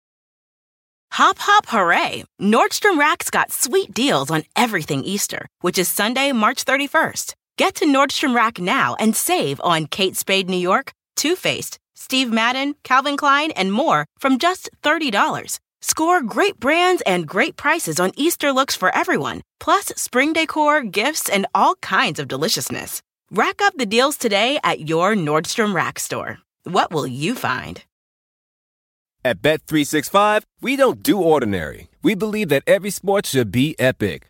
[1.13, 2.25] Hop, hop, hooray!
[2.41, 7.35] Nordstrom Rack's got sweet deals on everything Easter, which is Sunday, March 31st.
[7.61, 12.33] Get to Nordstrom Rack now and save on Kate Spade New York, Too Faced, Steve
[12.33, 15.59] Madden, Calvin Klein, and more from just $30.
[15.83, 21.29] Score great brands and great prices on Easter looks for everyone, plus spring decor, gifts,
[21.29, 23.03] and all kinds of deliciousness.
[23.31, 26.39] Rack up the deals today at your Nordstrom Rack store.
[26.65, 27.85] What will you find?
[29.23, 31.89] At Bet365, we don't do ordinary.
[32.03, 34.30] We believe that every sport should be epic.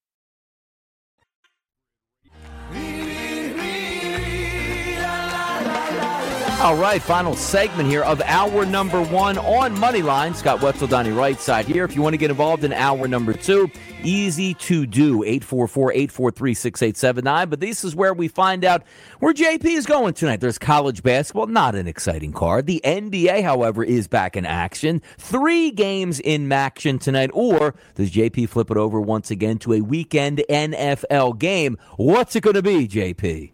[6.61, 10.35] All right, final segment here of hour number one on Moneyline.
[10.35, 11.83] Scott Wetzel, Donnie Rightside here.
[11.85, 13.71] If you want to get involved in hour number two,
[14.03, 17.49] easy to do 844 843 6879.
[17.49, 18.83] But this is where we find out
[19.21, 20.39] where JP is going tonight.
[20.39, 22.67] There's college basketball, not an exciting card.
[22.67, 25.01] The NBA, however, is back in action.
[25.17, 27.31] Three games in action tonight.
[27.33, 31.79] Or does JP flip it over once again to a weekend NFL game?
[31.97, 33.51] What's it going to be, JP?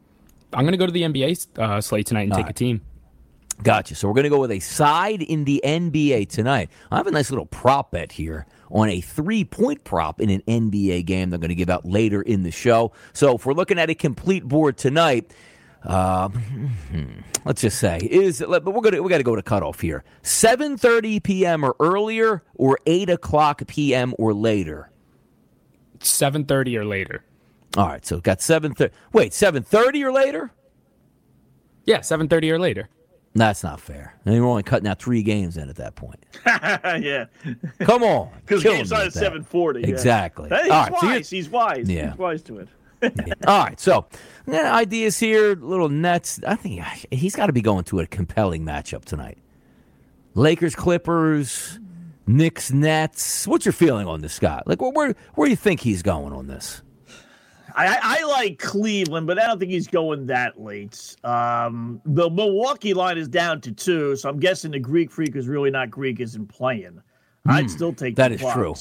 [0.53, 2.51] I'm going to go to the NBA uh, slate tonight and All take right.
[2.51, 2.81] a team.
[3.63, 3.95] Gotcha.
[3.95, 6.69] So we're going to go with a side in the NBA tonight.
[6.91, 10.41] I have a nice little prop bet here on a three point prop in an
[10.47, 12.91] NBA game they're going to give out later in the show.
[13.13, 15.31] So if we're looking at a complete board tonight,
[15.83, 16.71] um,
[17.45, 20.03] let's just say is but we're gonna we got to go to cutoff here.
[20.21, 21.63] Seven thirty p.m.
[21.63, 24.13] or earlier, or eight o'clock p.m.
[24.17, 24.91] or later.
[25.99, 27.23] 7:30 or later.
[27.75, 28.05] All right.
[28.05, 28.93] So got seven thirty.
[29.13, 30.51] Wait, seven thirty or later?
[31.85, 32.89] Yeah, 7:30 or later.
[33.37, 34.15] That's not fair.
[34.25, 36.25] And we're only cutting out three games in at that point.
[36.45, 37.25] yeah.
[37.81, 38.29] Come on.
[38.45, 39.83] Because games with at seven forty.
[39.83, 40.49] Exactly.
[40.49, 41.29] He's All right, so wise.
[41.29, 41.89] he's wise.
[41.89, 42.11] Yeah.
[42.11, 42.69] He's wise to it.
[43.47, 44.07] All right, so
[44.47, 46.39] yeah, ideas here, little Nets.
[46.47, 46.81] I think
[47.11, 49.37] he's got to be going to a compelling matchup tonight.
[50.33, 51.79] Lakers, Clippers,
[52.25, 53.45] Knicks, Nets.
[53.45, 54.63] What's your feeling on this, Scott?
[54.65, 56.81] Like, where, where do you think he's going on this?
[57.77, 61.15] I, I, like Cleveland, but I don't think he's going that late.
[61.23, 65.47] Um, the Milwaukee line is down to two, so I'm guessing the Greek freak is
[65.47, 67.01] really not Greek, isn't playing.
[67.45, 68.73] I'd still take that is true.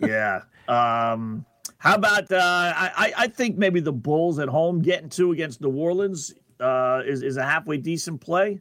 [0.00, 0.42] Yeah.
[0.68, 1.44] Um,
[1.78, 5.70] how about uh, I, I think maybe the Bulls at home getting two against New
[5.70, 8.60] Orleans uh, is is a halfway decent play.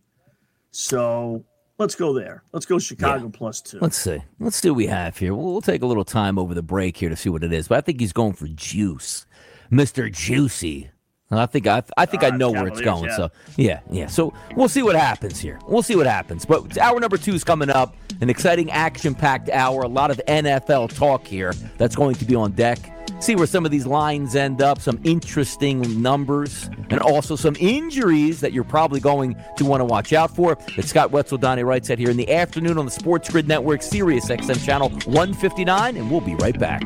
[0.72, 1.44] So
[1.78, 2.44] let's go there.
[2.52, 3.80] Let's go Chicago plus two.
[3.80, 4.22] Let's see.
[4.40, 5.34] Let's see what we have here.
[5.34, 7.68] We'll, we'll take a little time over the break here to see what it is.
[7.68, 9.26] But I think he's going for juice,
[9.70, 10.90] Mister Juicy.
[11.32, 13.06] I think I, I think I Uh, know where it's going.
[13.06, 13.16] yeah.
[13.18, 14.08] So yeah, yeah.
[14.08, 15.60] So we'll see what happens here.
[15.68, 16.46] We'll see what happens.
[16.46, 17.96] But hour number two is coming up.
[18.22, 19.82] An exciting, action-packed hour.
[19.82, 21.52] A lot of NFL talk here.
[21.78, 22.78] That's going to be on deck.
[23.20, 24.80] See where some of these lines end up.
[24.80, 30.14] Some interesting numbers, and also some injuries that you're probably going to want to watch
[30.14, 30.58] out for.
[30.78, 34.64] It's Scott Wetzel, Donnie Rightside here in the afternoon on the SportsGrid Network, Sirius XM
[34.64, 36.84] channel 159, and we'll be right back.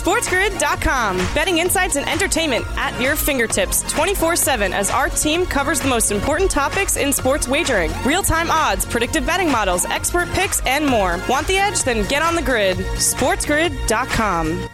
[0.00, 1.16] SportsGrid.com.
[1.34, 6.10] Betting insights and entertainment at your fingertips 24 7 as our team covers the most
[6.10, 11.20] important topics in sports wagering real time odds, predictive betting models, expert picks, and more.
[11.28, 11.82] Want the edge?
[11.82, 12.76] Then get on the grid.
[12.78, 14.68] SportsGrid.com.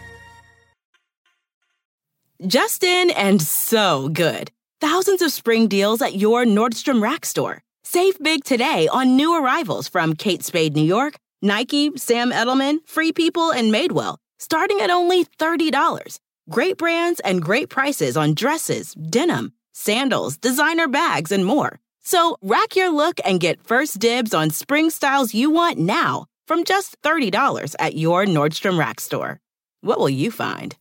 [2.45, 4.51] Justin and so good.
[4.79, 7.63] Thousands of spring deals at your Nordstrom Rack store.
[7.83, 13.11] Save big today on new arrivals from Kate Spade New York, Nike, Sam Edelman, Free
[13.11, 16.19] People, and Madewell, starting at only $30.
[16.49, 21.79] Great brands and great prices on dresses, denim, sandals, designer bags, and more.
[22.03, 26.63] So rack your look and get first dibs on spring styles you want now from
[26.63, 29.41] just $30 at your Nordstrom Rack store.
[29.81, 30.77] What will you find?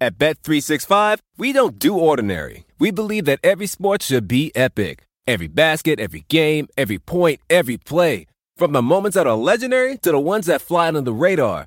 [0.00, 2.64] At Bet365, we don't do ordinary.
[2.78, 5.06] We believe that every sport should be epic.
[5.26, 8.26] Every basket, every game, every point, every play.
[8.56, 11.66] From the moments that are legendary to the ones that fly under the radar.